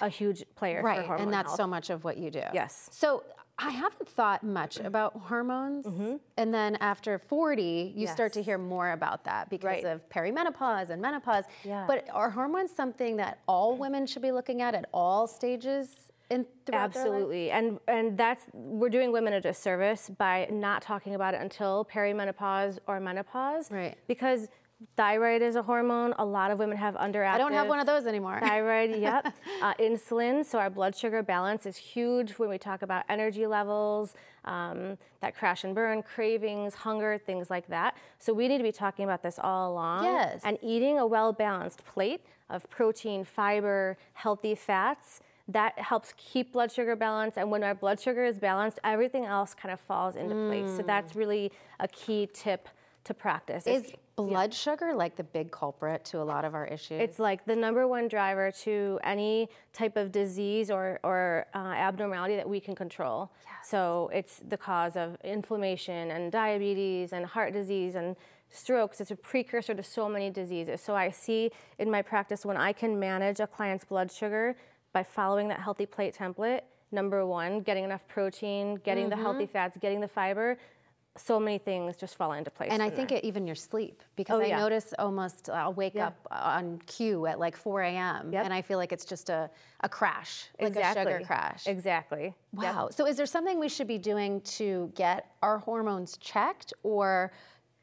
a 0.00 0.08
huge 0.08 0.44
player 0.54 0.80
for 0.80 0.86
Right, 0.86 1.20
and 1.20 1.32
that's 1.32 1.48
health. 1.48 1.56
so 1.56 1.66
much 1.66 1.90
of 1.90 2.04
what 2.04 2.16
you 2.16 2.30
do. 2.30 2.42
Yes. 2.54 2.88
So 2.92 3.24
I 3.58 3.70
haven't 3.70 4.08
thought 4.08 4.42
much 4.44 4.78
about 4.78 5.14
hormones, 5.16 5.84
and 6.36 6.54
then 6.54 6.76
after 6.76 7.18
40, 7.18 7.92
you 7.94 8.06
start 8.06 8.32
to 8.34 8.38
Mm-hmm. 8.40 8.44
Hear 8.46 8.58
more 8.58 8.92
about 8.92 9.24
that 9.24 9.50
because 9.50 9.64
Right. 9.66 9.84
of 9.84 10.08
perimenopause 10.08 10.90
and 10.90 11.02
menopause. 11.02 11.44
Yeah. 11.64 11.84
But 11.86 12.08
are 12.12 12.30
hormones 12.30 12.72
something 12.74 13.16
that 13.16 13.40
all 13.46 13.76
women 13.76 14.06
should 14.06 14.22
be 14.22 14.32
looking 14.32 14.62
at 14.62 14.74
at 14.74 14.86
all 14.94 15.26
stages 15.26 16.11
in 16.32 16.46
throughout 16.66 16.92
their 16.92 17.04
life? 17.04 17.12
Absolutely, 17.12 17.50
and 17.50 17.78
and 17.88 18.16
that's 18.16 18.44
we're 18.52 18.88
doing 18.88 19.12
women 19.12 19.34
a 19.34 19.40
disservice 19.40 20.10
by 20.18 20.48
not 20.50 20.82
talking 20.82 21.14
about 21.14 21.34
it 21.34 21.40
until 21.40 21.86
perimenopause 21.92 22.78
or 22.86 23.00
menopause. 23.00 23.70
Right. 23.70 23.96
Because 24.06 24.48
thyroid 24.96 25.42
is 25.42 25.56
a 25.56 25.62
hormone. 25.62 26.14
A 26.18 26.24
lot 26.24 26.50
of 26.50 26.58
women 26.58 26.76
have 26.76 26.94
underactive. 26.94 27.34
I 27.34 27.38
don't 27.38 27.52
have 27.52 27.68
one 27.68 27.78
of 27.80 27.86
those 27.86 28.06
anymore. 28.06 28.40
Thyroid, 28.42 28.96
yep. 29.00 29.32
Uh, 29.62 29.74
insulin, 29.74 30.44
so 30.44 30.58
our 30.58 30.70
blood 30.70 30.96
sugar 30.96 31.22
balance 31.22 31.66
is 31.66 31.76
huge 31.76 32.32
when 32.32 32.48
we 32.48 32.58
talk 32.58 32.82
about 32.82 33.04
energy 33.08 33.46
levels, 33.46 34.14
um, 34.44 34.98
that 35.20 35.36
crash 35.36 35.62
and 35.62 35.72
burn, 35.72 36.02
cravings, 36.02 36.74
hunger, 36.74 37.16
things 37.16 37.48
like 37.48 37.68
that. 37.68 37.96
So 38.18 38.32
we 38.32 38.48
need 38.48 38.58
to 38.58 38.64
be 38.64 38.72
talking 38.72 39.04
about 39.04 39.22
this 39.22 39.38
all 39.40 39.72
along. 39.72 40.04
Yes. 40.04 40.40
And 40.44 40.58
eating 40.62 40.98
a 40.98 41.06
well 41.06 41.32
balanced 41.32 41.84
plate 41.84 42.22
of 42.50 42.68
protein, 42.70 43.24
fiber, 43.24 43.96
healthy 44.14 44.56
fats. 44.56 45.20
That 45.52 45.78
helps 45.78 46.14
keep 46.16 46.52
blood 46.52 46.70
sugar 46.72 46.96
balanced, 46.96 47.36
and 47.38 47.50
when 47.50 47.62
our 47.62 47.74
blood 47.74 48.00
sugar 48.00 48.24
is 48.24 48.38
balanced, 48.38 48.78
everything 48.84 49.24
else 49.24 49.54
kind 49.54 49.72
of 49.72 49.80
falls 49.80 50.16
into 50.16 50.34
place. 50.48 50.70
So 50.76 50.82
that's 50.82 51.14
really 51.16 51.52
a 51.80 51.88
key 51.88 52.28
tip 52.32 52.68
to 53.04 53.14
practice. 53.14 53.66
If- 53.66 53.84
Is 53.86 53.92
blood 54.16 54.52
sugar 54.54 54.94
like 54.94 55.16
the 55.16 55.24
big 55.24 55.50
culprit 55.50 56.04
to 56.10 56.20
a 56.20 56.26
lot 56.32 56.44
of 56.44 56.54
our 56.54 56.66
issues? 56.66 57.00
It's 57.00 57.18
like 57.18 57.44
the 57.46 57.56
number 57.56 57.88
one 57.88 58.08
driver 58.08 58.50
to 58.64 59.00
any 59.02 59.48
type 59.72 59.96
of 59.96 60.12
disease 60.12 60.70
or, 60.70 61.00
or 61.02 61.46
uh, 61.54 61.58
abnormality 61.58 62.36
that 62.36 62.48
we 62.48 62.60
can 62.60 62.74
control. 62.74 63.30
So 63.64 64.10
it's 64.12 64.40
the 64.46 64.56
cause 64.58 64.96
of 64.96 65.16
inflammation 65.24 66.10
and 66.10 66.30
diabetes 66.30 67.12
and 67.12 67.24
heart 67.26 67.52
disease 67.52 67.94
and 67.94 68.14
strokes. 68.50 69.00
It's 69.00 69.10
a 69.10 69.16
precursor 69.16 69.74
to 69.74 69.82
so 69.82 70.08
many 70.08 70.28
diseases. 70.30 70.80
So 70.82 70.94
I 70.94 71.10
see 71.10 71.50
in 71.78 71.90
my 71.90 72.02
practice 72.02 72.44
when 72.44 72.58
I 72.58 72.72
can 72.74 73.00
manage 73.00 73.40
a 73.40 73.46
client's 73.46 73.84
blood 73.86 74.12
sugar 74.12 74.54
by 74.92 75.02
following 75.02 75.48
that 75.48 75.60
healthy 75.60 75.86
plate 75.86 76.14
template, 76.16 76.62
number 76.90 77.24
one, 77.26 77.60
getting 77.60 77.84
enough 77.84 78.06
protein, 78.08 78.76
getting 78.84 79.08
the 79.08 79.16
healthy 79.16 79.44
mm-hmm. 79.44 79.52
fats, 79.52 79.76
getting 79.78 80.00
the 80.00 80.08
fiber, 80.08 80.58
so 81.16 81.38
many 81.38 81.58
things 81.58 81.96
just 81.96 82.16
fall 82.16 82.32
into 82.32 82.50
place. 82.50 82.70
and 82.72 82.82
I 82.82 82.88
think 82.88 83.12
it, 83.12 83.22
even 83.22 83.46
your 83.46 83.54
sleep, 83.54 84.02
because 84.16 84.40
Oh, 84.40 84.44
I 84.44 84.46
yeah. 84.46 84.58
notice 84.58 84.94
almost 84.98 85.50
uh, 85.50 85.52
I'll 85.52 85.74
wake 85.74 85.94
Yeah. 85.94 86.06
up 86.06 86.28
uh, 86.30 86.36
on 86.56 86.78
cue 86.86 87.26
at 87.26 87.38
like 87.38 87.54
4 87.54 87.82
a.m. 87.82 88.32
Yep. 88.32 88.44
and 88.46 88.54
I 88.54 88.62
feel 88.62 88.78
like 88.78 88.92
it's 88.92 89.04
just 89.04 89.28
a, 89.28 89.50
a 89.80 89.88
crash, 89.88 90.46
like 90.58 90.68
exactly. 90.68 91.02
a 91.02 91.16
sugar 91.16 91.26
crash. 91.26 91.66
Exactly. 91.66 92.22
Yep. 92.22 92.34
Wow. 92.74 92.88
So 92.90 93.06
is 93.06 93.16
there 93.18 93.26
something 93.26 93.58
we 93.58 93.68
should 93.68 93.88
be 93.88 93.98
doing 93.98 94.40
to 94.42 94.90
get 94.94 95.32
our 95.42 95.58
hormones 95.58 96.16
checked 96.16 96.72
or 96.82 97.32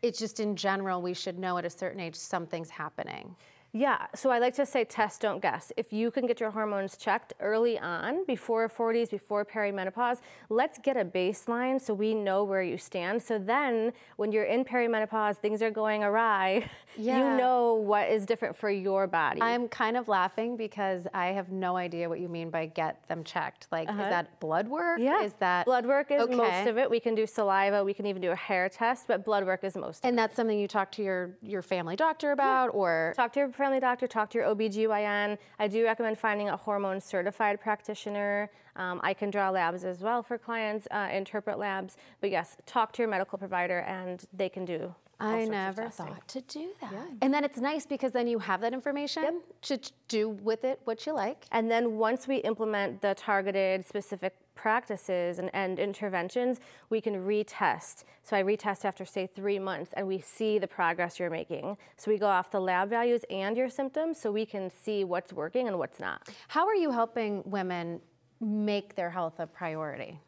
it's 0.02 0.18
just 0.18 0.40
in 0.40 0.56
general 0.56 1.02
we 1.02 1.14
should 1.14 1.38
know 1.38 1.58
at 1.60 1.66
a 1.66 1.70
certain 1.70 2.00
age 2.00 2.16
something's 2.16 2.70
happening? 2.72 3.36
Yeah, 3.72 4.08
so 4.16 4.32
I 4.32 4.40
like 4.40 4.56
to 4.56 4.66
say 4.66 4.84
test, 4.84 5.22
don't 5.22 5.42
guess. 5.42 5.72
If 5.78 5.94
you 5.94 6.10
can 6.10 6.26
get 6.26 6.40
your 6.40 6.50
hormones 6.50 6.98
checked 6.98 7.34
early 7.40 7.78
on, 7.78 8.26
before 8.26 8.68
40s, 8.68 9.12
before 9.12 9.46
perimenopause, 9.46 10.20
let's 10.50 10.80
get 10.80 10.98
a 10.98 11.06
baseline 11.06 11.80
so 11.80 11.94
we 11.94 12.16
know 12.16 12.44
where 12.44 12.64
you 12.64 12.78
stand. 12.78 13.22
So 13.22 13.38
then 13.38 13.94
when 14.16 14.32
you're 14.32 14.46
in 14.46 14.66
perimenopause, 14.66 15.38
things 15.38 15.62
are 15.62 15.70
going 15.70 16.04
awry, 16.04 16.68
Yeah. 16.98 17.18
you 17.20 17.38
know 17.38 17.76
what 17.76 18.10
is 18.10 18.26
different 18.26 18.56
for 18.58 18.70
your 18.72 19.06
body. 19.06 19.42
I'm 19.42 19.68
kind 19.68 19.96
of 19.98 20.08
laughing 20.08 20.58
because 20.58 21.06
I 21.14 21.28
have 21.28 21.52
no 21.52 21.78
idea 21.78 22.10
what 22.10 22.20
you 22.20 22.28
mean 22.28 22.50
by 22.50 22.66
get 22.66 23.08
them 23.08 23.24
checked. 23.24 23.68
Like, 23.72 23.88
is 23.88 23.94
uh-huh. 23.94 24.10
that 24.10 24.40
blood 24.40 24.68
work? 24.68 25.00
yeah, 25.00 25.22
Is 25.24 25.34
that 25.34 25.66
blood 25.66 25.86
work 25.86 26.10
is 26.10 26.22
Okay. 26.24 26.36
most 26.36 26.68
of 26.68 26.78
it. 26.80 26.90
We 26.90 27.00
can 27.00 27.14
do 27.14 27.28
saliva, 27.28 27.84
we 27.84 27.94
can 27.94 28.08
even 28.08 28.22
do 28.22 28.32
a 28.32 28.36
hair 28.36 28.68
test, 28.68 29.06
but 29.08 29.24
blood 29.24 29.46
work 29.46 29.64
is 29.64 29.76
most 29.76 30.00
of 30.00 30.06
it. 30.06 30.08
And 30.10 30.18
that's 30.18 30.36
something 30.36 30.58
you 30.58 30.68
talk 30.68 30.92
to 30.94 31.04
your 31.04 31.38
your 31.44 31.62
family 31.62 31.96
doctor 31.96 32.32
about, 32.32 32.74
or 32.74 33.14
Talk 33.16 33.34
to 33.34 33.40
your 33.40 33.50
family 33.60 33.82
doctor, 33.82 34.08
talk 34.08 34.30
to 34.30 34.38
your 34.38 34.48
OBGYN. 34.56 35.38
I 35.60 35.68
do 35.68 35.84
recommend 35.84 36.18
finding 36.18 36.48
a 36.48 36.56
hormone 36.56 37.02
certified 37.02 37.60
practitioner. 37.60 38.50
Um, 38.80 39.02
I 39.04 39.14
can 39.14 39.30
draw 39.30 39.50
labs 39.50 39.84
as 39.84 40.00
well 40.00 40.24
for 40.24 40.38
clients, 40.38 40.88
uh, 40.90 41.10
interpret 41.12 41.60
labs. 41.60 41.98
But 42.22 42.32
yes, 42.32 42.56
talk 42.66 42.94
to 42.94 43.02
your 43.02 43.10
medical 43.10 43.38
provider 43.38 43.80
and 43.82 44.26
they 44.34 44.50
can 44.50 44.64
do. 44.66 44.96
I 45.20 45.44
never 45.44 45.90
thought 45.90 46.26
to 46.30 46.42
do 46.42 46.70
that. 46.80 46.94
And 47.22 47.34
then 47.34 47.44
it's 47.44 47.58
nice 47.58 47.86
because 47.86 48.14
then 48.14 48.26
you 48.26 48.40
have 48.40 48.62
that 48.62 48.74
information 48.74 49.42
to 49.64 49.78
do 50.08 50.30
with 50.30 50.64
it 50.64 50.80
what 50.86 51.06
you 51.06 51.12
like. 51.12 51.46
And 51.52 51.70
then 51.70 51.98
once 51.98 52.26
we 52.26 52.38
implement 52.38 53.02
the 53.02 53.16
targeted 53.16 53.86
specific 53.86 54.34
practices 54.56 55.40
and, 55.40 55.50
and 55.54 55.78
interventions, 55.78 56.62
we 56.90 57.02
can 57.02 57.16
retest. 57.16 58.06
So 58.24 58.38
I 58.38 58.44
retest 58.44 58.86
after, 58.86 59.04
say, 59.04 59.28
three 59.28 59.60
months, 59.60 59.92
and 59.94 60.08
we 60.08 60.20
see 60.20 60.58
the 60.58 60.68
progress 60.68 61.20
you're 61.20 61.30
making. 61.30 61.78
So 61.98 62.12
we 62.12 62.18
go 62.18 62.28
off 62.28 62.52
the 62.52 62.62
lab 62.62 62.90
values 62.90 63.26
and 63.30 63.58
your 63.58 63.70
symptoms 63.70 64.20
so 64.20 64.32
we 64.32 64.46
can 64.46 64.70
see 64.72 65.04
what's 65.04 65.34
working 65.34 65.68
and 65.68 65.78
what's 65.78 66.00
not. 66.00 66.30
How 66.48 66.66
are 66.66 66.76
you 66.76 66.92
helping 66.92 67.44
women 67.46 68.00
make 68.40 68.96
their 68.96 69.10
health 69.10 69.40
a 69.40 69.48
priority? 69.48 70.20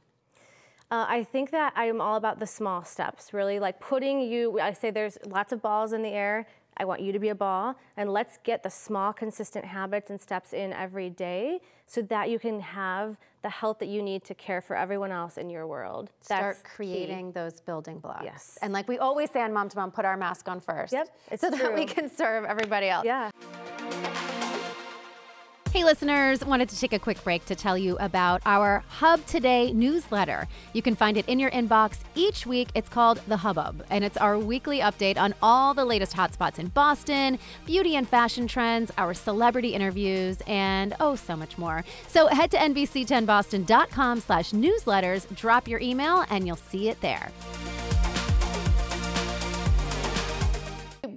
Uh, 0.89 1.05
I 1.07 1.23
think 1.23 1.51
that 1.51 1.71
I 1.75 1.85
am 1.85 2.01
all 2.01 2.17
about 2.17 2.39
the 2.39 2.47
small 2.47 2.83
steps, 2.83 3.33
really, 3.33 3.59
like 3.59 3.79
putting 3.79 4.19
you, 4.19 4.59
I 4.59 4.73
say 4.73 4.91
there's 4.91 5.17
lots 5.25 5.53
of 5.53 5.61
balls 5.61 5.93
in 5.93 6.01
the 6.01 6.09
air. 6.09 6.45
I 6.77 6.85
want 6.85 7.01
you 7.01 7.11
to 7.11 7.19
be 7.19 7.29
a 7.29 7.35
ball, 7.35 7.75
and 7.95 8.11
let's 8.11 8.39
get 8.43 8.63
the 8.63 8.69
small, 8.69 9.13
consistent 9.13 9.65
habits 9.65 10.09
and 10.09 10.19
steps 10.19 10.51
in 10.51 10.73
every 10.73 11.09
day 11.09 11.59
so 11.85 12.01
that 12.03 12.29
you 12.29 12.39
can 12.39 12.59
have 12.59 13.17
the 13.41 13.49
health 13.49 13.79
that 13.79 13.87
you 13.87 14.01
need 14.01 14.23
to 14.25 14.33
care 14.33 14.61
for 14.61 14.75
everyone 14.75 15.11
else 15.11 15.37
in 15.37 15.49
your 15.49 15.67
world. 15.67 16.09
Start 16.21 16.55
That's 16.55 16.61
key. 16.61 16.75
creating 16.75 17.33
those 17.33 17.59
building 17.59 17.99
blocks. 17.99 18.23
Yes. 18.23 18.57
And 18.61 18.71
like 18.73 18.87
we 18.87 18.97
always 18.97 19.29
say 19.31 19.41
on 19.41 19.53
Mom 19.53 19.69
to 19.69 19.77
Mom, 19.77 19.91
put 19.91 20.05
our 20.05 20.17
mask 20.17 20.47
on 20.47 20.59
first. 20.59 20.93
Yep, 20.93 21.07
it's 21.31 21.41
so 21.41 21.49
that 21.49 21.73
we 21.73 21.85
can 21.85 22.09
serve 22.09 22.45
everybody 22.45 22.87
else. 22.87 23.05
Yeah. 23.05 23.31
Hey, 25.73 25.85
listeners, 25.85 26.43
wanted 26.43 26.67
to 26.67 26.77
take 26.77 26.91
a 26.91 26.99
quick 26.99 27.23
break 27.23 27.45
to 27.45 27.55
tell 27.55 27.77
you 27.77 27.95
about 27.99 28.41
our 28.45 28.83
Hub 28.89 29.25
Today 29.25 29.71
newsletter. 29.71 30.45
You 30.73 30.81
can 30.81 30.97
find 30.97 31.15
it 31.15 31.25
in 31.29 31.39
your 31.39 31.49
inbox 31.51 31.99
each 32.13 32.45
week. 32.45 32.67
It's 32.75 32.89
called 32.89 33.21
The 33.29 33.37
Hubbub, 33.37 33.85
and 33.89 34.03
it's 34.03 34.17
our 34.17 34.37
weekly 34.37 34.79
update 34.79 35.17
on 35.17 35.33
all 35.41 35.73
the 35.73 35.85
latest 35.85 36.13
hotspots 36.13 36.59
in 36.59 36.67
Boston, 36.67 37.39
beauty 37.65 37.95
and 37.95 38.05
fashion 38.05 38.47
trends, 38.47 38.91
our 38.97 39.13
celebrity 39.13 39.73
interviews, 39.73 40.41
and 40.45 40.93
oh, 40.99 41.15
so 41.15 41.37
much 41.37 41.57
more. 41.57 41.85
So 42.09 42.27
head 42.27 42.51
to 42.51 42.57
nbc10boston.com 42.57 44.19
slash 44.19 44.51
newsletters, 44.51 45.33
drop 45.37 45.69
your 45.69 45.79
email, 45.79 46.25
and 46.29 46.45
you'll 46.45 46.57
see 46.57 46.89
it 46.89 46.99
there. 46.99 47.31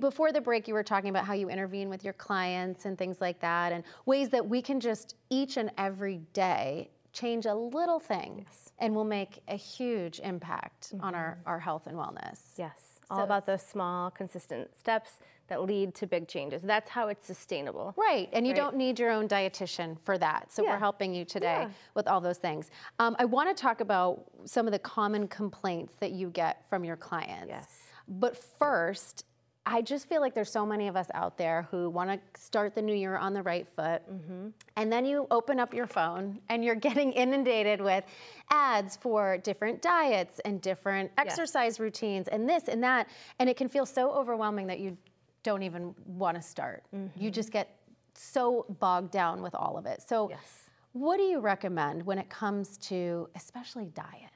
Before 0.04 0.32
the 0.32 0.40
break, 0.42 0.68
you 0.68 0.74
were 0.74 0.82
talking 0.82 1.08
about 1.08 1.24
how 1.24 1.32
you 1.32 1.48
intervene 1.48 1.88
with 1.88 2.04
your 2.04 2.12
clients 2.12 2.84
and 2.84 2.98
things 2.98 3.22
like 3.22 3.40
that, 3.40 3.72
and 3.72 3.82
ways 4.04 4.28
that 4.28 4.46
we 4.46 4.60
can 4.60 4.78
just 4.78 5.14
each 5.30 5.56
and 5.56 5.70
every 5.78 6.18
day 6.34 6.90
change 7.14 7.46
a 7.46 7.54
little 7.54 7.98
thing 7.98 8.44
and 8.80 8.94
will 8.94 9.06
make 9.06 9.40
a 9.48 9.56
huge 9.56 10.20
impact 10.20 10.92
on 11.00 11.14
our, 11.14 11.38
our 11.46 11.58
health 11.58 11.86
and 11.86 11.96
wellness. 11.96 12.40
Yes. 12.58 13.00
All 13.10 13.22
about 13.22 13.46
those 13.46 13.62
small, 13.62 14.10
consistent 14.10 14.76
steps 14.76 15.20
that 15.48 15.62
lead 15.62 15.94
to 15.94 16.06
big 16.06 16.28
changes. 16.28 16.60
That's 16.60 16.90
how 16.90 17.08
it's 17.08 17.26
sustainable. 17.26 17.94
Right, 17.96 18.28
and 18.34 18.46
you 18.46 18.52
Right. 18.52 18.60
don't 18.60 18.76
need 18.76 18.98
your 18.98 19.10
own 19.10 19.26
dietitian 19.26 19.98
for 20.02 20.18
that. 20.18 20.52
So 20.52 20.64
we're 20.64 20.76
helping 20.76 21.14
you 21.14 21.24
today 21.24 21.62
Yeah. 21.62 21.70
with 21.94 22.08
all 22.08 22.20
those 22.20 22.38
things. 22.38 22.70
Um, 22.98 23.16
I 23.18 23.24
want 23.24 23.48
to 23.56 23.58
talk 23.58 23.80
about 23.80 24.22
some 24.44 24.66
of 24.66 24.72
the 24.72 24.78
common 24.78 25.28
complaints 25.28 25.94
that 26.00 26.10
you 26.10 26.28
get 26.28 26.66
from 26.68 26.84
your 26.84 26.96
clients. 26.96 27.48
Yes. 27.48 27.80
But 28.06 28.36
first, 28.36 29.24
I 29.66 29.80
just 29.80 30.08
feel 30.08 30.20
like 30.20 30.34
there's 30.34 30.50
so 30.50 30.66
many 30.66 30.88
of 30.88 30.96
us 30.96 31.06
out 31.14 31.38
there 31.38 31.66
who 31.70 31.88
want 31.88 32.10
to 32.10 32.40
start 32.40 32.74
the 32.74 32.82
new 32.82 32.94
year 32.94 33.16
on 33.16 33.32
the 33.32 33.42
right 33.42 33.66
foot. 33.66 34.02
Mm-hmm. 34.12 34.48
And 34.76 34.92
then 34.92 35.06
you 35.06 35.26
open 35.30 35.58
up 35.58 35.72
your 35.72 35.86
phone 35.86 36.38
and 36.50 36.62
you're 36.62 36.74
getting 36.88 37.12
inundated 37.12 37.80
with 37.80 38.04
ads 38.50 38.96
for 38.96 39.38
different 39.38 39.80
diets 39.80 40.38
and 40.44 40.60
different 40.60 41.10
exercise 41.16 41.80
routines 41.80 42.28
and 42.28 42.48
this 42.48 42.68
and 42.68 42.82
that. 42.82 43.08
And 43.38 43.48
it 43.48 43.56
can 43.56 43.68
feel 43.68 43.86
so 43.86 44.10
overwhelming 44.12 44.66
that 44.66 44.80
you 44.80 44.98
don't 45.42 45.62
even 45.62 45.94
want 46.06 46.36
to 46.36 46.42
start. 46.42 46.82
You 47.16 47.30
just 47.30 47.50
get 47.50 47.76
so 48.14 48.66
bogged 48.80 49.10
down 49.12 49.42
with 49.42 49.54
all 49.54 49.76
of 49.78 49.86
it. 49.86 50.02
So, 50.06 50.28
Yes. 50.30 50.68
what 50.92 51.16
do 51.16 51.22
you 51.24 51.40
recommend 51.40 52.04
when 52.04 52.18
it 52.18 52.28
comes 52.28 52.76
to 52.78 53.28
especially 53.34 53.86
diet? 53.86 54.30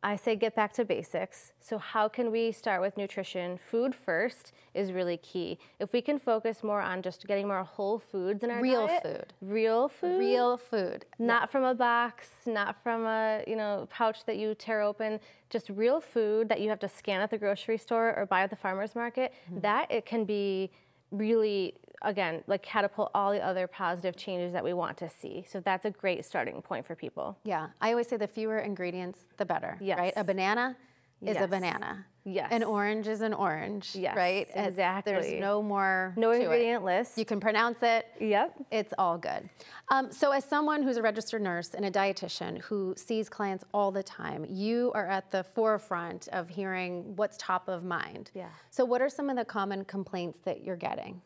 I 0.00 0.14
say 0.14 0.36
get 0.36 0.54
back 0.54 0.72
to 0.74 0.84
basics. 0.84 1.52
So, 1.60 1.76
how 1.76 2.08
can 2.08 2.30
we 2.30 2.52
start 2.52 2.80
with 2.80 2.96
nutrition? 2.96 3.58
Food 3.58 3.94
first 3.96 4.52
is 4.72 4.92
really 4.92 5.16
key. 5.16 5.58
If 5.80 5.92
we 5.92 6.00
can 6.00 6.20
focus 6.20 6.62
more 6.62 6.80
on 6.80 7.02
just 7.02 7.26
getting 7.26 7.48
more 7.48 7.64
whole 7.64 7.98
foods 7.98 8.44
in 8.44 8.50
our 8.50 8.62
Real 8.62 8.86
diet, 8.86 9.02
food. 9.02 9.32
real 9.40 9.88
food, 9.88 10.18
Real 10.20 10.56
food. 10.56 11.04
not 11.18 11.50
from 11.50 11.64
a 11.64 11.74
box, 11.74 12.28
not 12.46 12.80
from 12.82 13.06
a 13.06 13.42
you 13.46 13.56
know 13.56 13.88
pouch 13.90 14.24
that 14.26 14.36
you 14.36 14.54
tear 14.54 14.82
open. 14.82 15.18
Just 15.50 15.68
real 15.70 16.00
food 16.00 16.48
that 16.48 16.60
you 16.60 16.68
have 16.68 16.78
to 16.80 16.88
scan 16.88 17.20
at 17.20 17.30
the 17.30 17.38
grocery 17.38 17.78
store 17.78 18.14
or 18.16 18.24
buy 18.24 18.42
at 18.42 18.50
the 18.50 18.56
farmers 18.56 18.94
market. 18.94 19.32
Mm-hmm. 19.50 19.60
That 19.62 19.90
it 19.90 20.06
can 20.06 20.24
be 20.24 20.70
really 21.10 21.74
again 22.02 22.42
like 22.46 22.62
catapult 22.62 23.10
all 23.14 23.32
the 23.32 23.40
other 23.44 23.66
positive 23.66 24.16
changes 24.16 24.52
that 24.52 24.62
we 24.64 24.72
want 24.72 24.96
to 24.98 25.08
see. 25.08 25.44
So 25.48 25.60
that's 25.60 25.84
a 25.84 25.90
great 25.90 26.24
starting 26.24 26.60
point 26.62 26.86
for 26.86 26.94
people. 26.94 27.38
Yeah, 27.44 27.68
I 27.80 27.90
always 27.90 28.08
say 28.08 28.16
the 28.16 28.28
fewer 28.28 28.58
ingredients, 28.58 29.20
the 29.36 29.44
better. 29.44 29.76
Yes. 29.80 29.98
Right? 29.98 30.12
A 30.16 30.24
banana 30.24 30.76
is 31.22 31.36
a 31.36 31.48
banana. 31.48 32.06
Yes. 32.24 32.48
An 32.52 32.62
orange 32.62 33.08
is 33.08 33.22
an 33.22 33.32
orange. 33.32 33.96
Yes, 33.96 34.14
Right? 34.14 34.46
It's- 34.50 34.68
exactly. 34.68 35.12
There's 35.14 35.40
no 35.40 35.62
more. 35.62 36.12
No 36.16 36.30
to 36.30 36.38
it. 36.38 36.42
ingredient 36.42 36.84
list. 36.84 37.16
You 37.16 37.24
can 37.24 37.40
pronounce 37.40 37.78
it. 37.82 38.04
Yep. 38.20 38.54
It's 38.70 38.92
all 38.98 39.16
good. 39.16 39.48
Um, 39.90 40.12
so, 40.12 40.30
as 40.32 40.44
someone 40.44 40.82
who's 40.82 40.98
a 40.98 41.02
registered 41.02 41.40
nurse 41.40 41.72
and 41.72 41.86
a 41.86 41.90
dietitian 41.90 42.58
who 42.60 42.92
sees 42.98 43.30
clients 43.30 43.64
all 43.72 43.90
the 43.90 44.02
time, 44.02 44.44
you 44.48 44.92
are 44.94 45.06
at 45.08 45.30
the 45.30 45.42
forefront 45.42 46.28
of 46.28 46.50
hearing 46.50 47.16
what's 47.16 47.38
top 47.38 47.66
of 47.66 47.82
mind. 47.82 48.30
Yeah. 48.34 48.50
So, 48.70 48.84
what 48.84 49.00
are 49.00 49.08
some 49.08 49.30
of 49.30 49.36
the 49.36 49.44
common 49.46 49.86
complaints 49.86 50.38
that 50.44 50.62
you're 50.62 50.76
getting? 50.76 51.22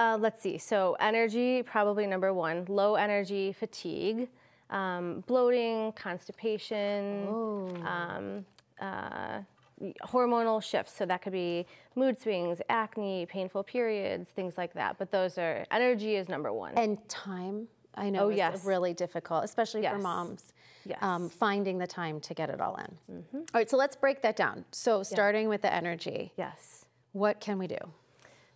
Uh, 0.00 0.16
let's 0.18 0.40
see. 0.40 0.56
So 0.56 0.96
energy, 0.98 1.62
probably 1.62 2.06
number 2.06 2.32
one. 2.32 2.64
Low 2.68 2.94
energy, 2.94 3.52
fatigue, 3.52 4.28
um, 4.70 5.22
bloating, 5.26 5.92
constipation, 5.92 7.26
um, 7.86 8.46
uh, 8.80 9.40
hormonal 10.06 10.62
shifts. 10.62 10.94
So 10.96 11.04
that 11.04 11.20
could 11.20 11.34
be 11.34 11.66
mood 11.96 12.18
swings, 12.18 12.62
acne, 12.70 13.26
painful 13.26 13.62
periods, 13.62 14.30
things 14.30 14.56
like 14.56 14.72
that. 14.72 14.96
But 14.98 15.10
those 15.10 15.36
are 15.36 15.66
energy 15.70 16.16
is 16.16 16.30
number 16.30 16.50
one. 16.50 16.72
And 16.78 16.96
time, 17.08 17.68
I 17.94 18.08
know, 18.08 18.26
Oh, 18.26 18.30
is 18.30 18.38
yes. 18.38 18.64
really 18.64 18.94
difficult, 18.94 19.44
especially 19.44 19.82
for 19.82 19.98
moms. 19.98 20.54
Yes. 20.86 20.98
Um, 21.02 21.28
finding 21.28 21.76
the 21.76 21.86
time 21.86 22.20
to 22.20 22.32
get 22.32 22.48
it 22.48 22.58
all 22.58 22.76
in. 22.76 23.24
All 23.34 23.44
right, 23.52 23.68
so 23.68 23.76
let's 23.76 23.96
break 23.96 24.22
that 24.22 24.34
down. 24.34 24.64
So, 24.70 25.02
starting 25.02 25.46
with 25.48 25.60
the 25.60 25.70
energy, 25.72 26.32
yes. 26.38 26.86
what 27.12 27.38
can 27.38 27.58
we 27.58 27.66
do? 27.66 27.76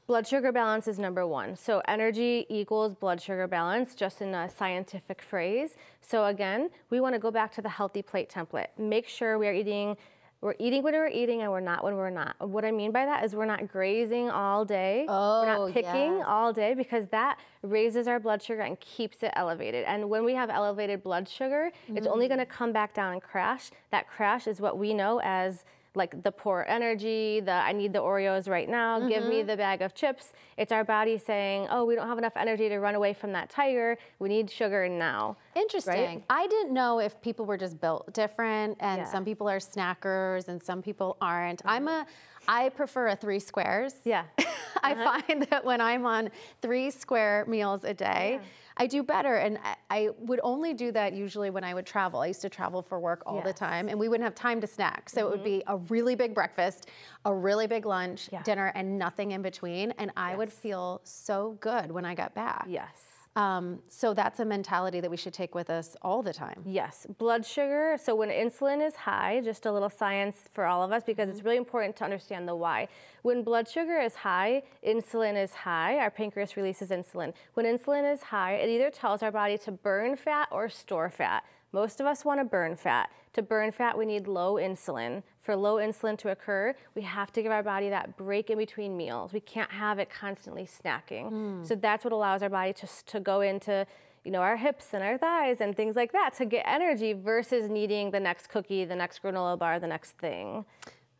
Blood 0.06 0.26
sugar 0.26 0.52
balance 0.52 0.86
is 0.86 0.98
number 0.98 1.26
one. 1.26 1.56
So 1.56 1.80
energy 1.88 2.44
equals 2.50 2.94
blood 2.94 3.22
sugar 3.22 3.46
balance, 3.46 3.94
just 3.94 4.20
in 4.20 4.34
a 4.34 4.50
scientific 4.50 5.22
phrase. 5.22 5.76
So 6.02 6.26
again, 6.26 6.68
we 6.90 7.00
want 7.00 7.14
to 7.14 7.18
go 7.18 7.30
back 7.30 7.54
to 7.54 7.62
the 7.62 7.70
healthy 7.70 8.02
plate 8.02 8.28
template. 8.28 8.66
Make 8.76 9.08
sure 9.08 9.38
we 9.38 9.48
are 9.48 9.54
eating. 9.54 9.96
We're 10.42 10.56
eating 10.58 10.82
when 10.82 10.92
we're 10.92 11.08
eating 11.08 11.40
and 11.40 11.50
we're 11.50 11.60
not 11.60 11.82
when 11.82 11.96
we're 11.96 12.10
not. 12.10 12.36
What 12.46 12.66
I 12.66 12.70
mean 12.70 12.92
by 12.92 13.06
that 13.06 13.24
is 13.24 13.34
we're 13.34 13.46
not 13.46 13.66
grazing 13.66 14.28
all 14.28 14.66
day. 14.66 15.06
Oh, 15.08 15.40
we're 15.40 15.54
Oh, 15.54 15.64
not 15.64 15.72
picking 15.72 16.18
yes. 16.18 16.24
all 16.26 16.52
day 16.52 16.74
because 16.74 17.06
that 17.06 17.38
raises 17.62 18.06
our 18.06 18.20
blood 18.20 18.42
sugar 18.42 18.60
and 18.60 18.78
keeps 18.80 19.22
it 19.22 19.32
elevated. 19.36 19.86
And 19.86 20.10
when 20.10 20.22
we 20.22 20.34
have 20.34 20.50
elevated 20.50 21.02
blood 21.02 21.30
sugar, 21.30 21.72
it's 21.88 22.06
only 22.06 22.26
mm. 22.26 22.28
going 22.28 22.40
to 22.40 22.46
come 22.46 22.72
back 22.72 22.92
down 22.92 23.14
and 23.14 23.22
crash. 23.22 23.70
That 23.90 24.06
crash 24.06 24.46
is 24.46 24.60
what 24.60 24.76
we 24.76 24.92
know 24.92 25.18
as 25.24 25.64
like 25.96 26.22
the 26.22 26.32
poor 26.32 26.64
energy, 26.68 27.40
the 27.40 27.52
I 27.52 27.72
need 27.72 27.92
the 27.92 28.00
Oreos 28.00 28.48
right 28.48 28.68
now, 28.68 28.98
give 29.08 29.24
me 29.26 29.36
Mm-hmm. 29.38 29.46
the 29.46 29.56
bag 29.56 29.82
of 29.82 29.94
chips. 29.94 30.32
It's 30.56 30.72
our 30.72 30.84
body 30.84 31.18
saying, 31.18 31.68
oh, 31.70 31.84
we 31.84 31.94
don't 31.94 32.08
have 32.08 32.18
enough 32.18 32.36
energy 32.36 32.68
to 32.68 32.78
run 32.78 32.94
away 32.94 33.12
from 33.12 33.32
that 33.32 33.48
tiger. 33.50 33.96
We 34.18 34.28
need 34.28 34.50
sugar 34.50 34.88
now. 34.88 35.36
Interesting. 35.54 36.24
I 36.28 36.46
didn't 36.46 36.72
know 36.74 36.98
if 37.00 37.20
people 37.20 37.44
were 37.46 37.56
just 37.56 37.80
built 37.80 38.12
different 38.12 38.76
and 38.80 39.02
Yeah. 39.02 39.04
some 39.04 39.24
people 39.24 39.48
are 39.48 39.58
snackers 39.58 40.48
and 40.48 40.62
some 40.62 40.82
people 40.82 41.16
aren't. 41.20 41.62
I'm 41.64 41.86
a 41.88 42.06
I 42.48 42.68
prefer 42.70 43.08
a 43.08 43.16
3 43.16 43.38
squares. 43.38 43.94
Yeah. 44.04 44.24
I 44.82 44.94
find 44.94 45.42
that 45.50 45.64
when 45.64 45.80
I'm 45.80 46.04
on 46.04 46.30
3 46.62 46.90
square 46.90 47.44
meals 47.48 47.84
a 47.84 47.94
day, 47.94 48.40
I 48.76 48.86
do 48.86 49.02
better 49.02 49.36
and 49.36 49.58
I, 49.62 49.76
I 49.88 50.08
would 50.18 50.40
only 50.42 50.74
do 50.74 50.90
that 50.92 51.12
usually 51.12 51.48
when 51.50 51.62
I 51.64 51.72
would 51.74 51.86
travel. 51.86 52.20
I 52.20 52.26
used 52.26 52.42
to 52.42 52.48
travel 52.48 52.82
for 52.82 52.98
work 52.98 53.22
all 53.24 53.40
the 53.40 53.48
Yes. 53.50 53.54
Mm-hmm. 53.54 53.64
time 53.64 53.88
and 53.88 53.98
we 53.98 54.08
wouldn't 54.08 54.24
have 54.24 54.34
time 54.34 54.60
to 54.60 54.66
snack. 54.66 55.08
So 55.08 55.26
it 55.26 55.30
would 55.30 55.44
be 55.44 55.62
a 55.68 55.76
really 55.76 56.16
big 56.16 56.34
breakfast, 56.34 56.88
a 57.24 57.32
really 57.32 57.66
big 57.66 57.86
lunch, 57.86 58.28
Yeah. 58.32 58.42
dinner 58.42 58.72
and 58.74 58.98
nothing 58.98 59.30
in 59.30 59.42
between 59.42 59.92
and 59.92 60.10
I 60.16 60.34
would 60.34 60.52
feel 60.52 61.00
so 61.04 61.56
good 61.60 61.92
when 61.92 62.04
I 62.04 62.14
got 62.14 62.34
back. 62.34 62.66
Yes. 62.68 63.13
Um, 63.36 63.80
so 63.88 64.14
that's 64.14 64.38
a 64.38 64.44
mentality 64.44 65.00
that 65.00 65.10
we 65.10 65.16
should 65.16 65.34
take 65.34 65.54
with 65.54 65.68
us 65.68 65.96
all 66.02 66.22
the 66.22 66.32
time. 66.32 66.62
Yes, 66.64 67.06
blood 67.18 67.44
sugar. 67.44 67.98
So 68.00 68.14
when 68.14 68.28
insulin 68.28 68.86
is 68.86 68.94
high, 68.94 69.40
just 69.44 69.66
a 69.66 69.72
little 69.72 69.90
science 69.90 70.36
for 70.52 70.66
all 70.66 70.84
of 70.84 70.92
us 70.92 71.02
because 71.04 71.28
it's 71.28 71.42
really 71.42 71.56
important 71.56 71.96
to 71.96 72.04
understand 72.04 72.46
the 72.46 72.54
why. 72.54 72.86
When 73.22 73.42
blood 73.42 73.68
sugar 73.68 73.98
is 73.98 74.14
high, 74.14 74.62
insulin 74.86 75.42
is 75.42 75.52
high, 75.52 75.98
our 75.98 76.10
pancreas 76.10 76.56
releases 76.56 76.90
insulin. 76.90 77.32
When 77.54 77.66
insulin 77.66 78.10
is 78.12 78.22
high, 78.22 78.54
it 78.54 78.68
either 78.68 78.90
tells 78.90 79.22
our 79.22 79.32
body 79.32 79.58
to 79.58 79.72
burn 79.72 80.14
fat 80.16 80.48
or 80.52 80.68
store 80.68 81.10
fat. 81.10 81.42
Most 81.74 81.98
of 81.98 82.06
us 82.06 82.24
want 82.24 82.38
to 82.38 82.44
burn 82.44 82.76
fat. 82.76 83.10
To 83.32 83.42
burn 83.42 83.72
fat, 83.72 83.98
we 83.98 84.06
need 84.06 84.28
low 84.28 84.54
insulin. 84.54 85.24
For 85.40 85.56
low 85.56 85.78
insulin 85.78 86.16
to 86.18 86.28
occur, 86.30 86.72
we 86.94 87.02
have 87.02 87.32
to 87.32 87.42
give 87.42 87.50
our 87.50 87.64
body 87.64 87.88
that 87.88 88.16
break 88.16 88.48
in 88.48 88.58
between 88.58 88.96
meals. 88.96 89.32
We 89.32 89.40
can't 89.40 89.72
have 89.72 89.98
it 89.98 90.08
constantly 90.08 90.68
snacking. 90.68 91.30
Hmm. 91.30 91.64
So 91.64 91.74
that's 91.74 92.04
what 92.04 92.12
allows 92.12 92.44
our 92.44 92.48
body 92.48 92.72
to, 92.74 92.88
to 93.06 93.18
go 93.18 93.40
into 93.40 93.88
you 94.24 94.30
know, 94.30 94.38
our 94.38 94.56
hips 94.56 94.94
and 94.94 95.02
our 95.02 95.18
thighs 95.18 95.60
and 95.60 95.76
things 95.76 95.96
like 95.96 96.12
that 96.12 96.32
to 96.34 96.44
get 96.44 96.64
energy 96.64 97.12
versus 97.12 97.68
needing 97.68 98.12
the 98.12 98.20
next 98.20 98.46
cookie, 98.46 98.84
the 98.84 98.94
next 98.94 99.20
granola 99.20 99.58
bar, 99.58 99.80
the 99.80 99.88
next 99.88 100.12
thing. 100.18 100.64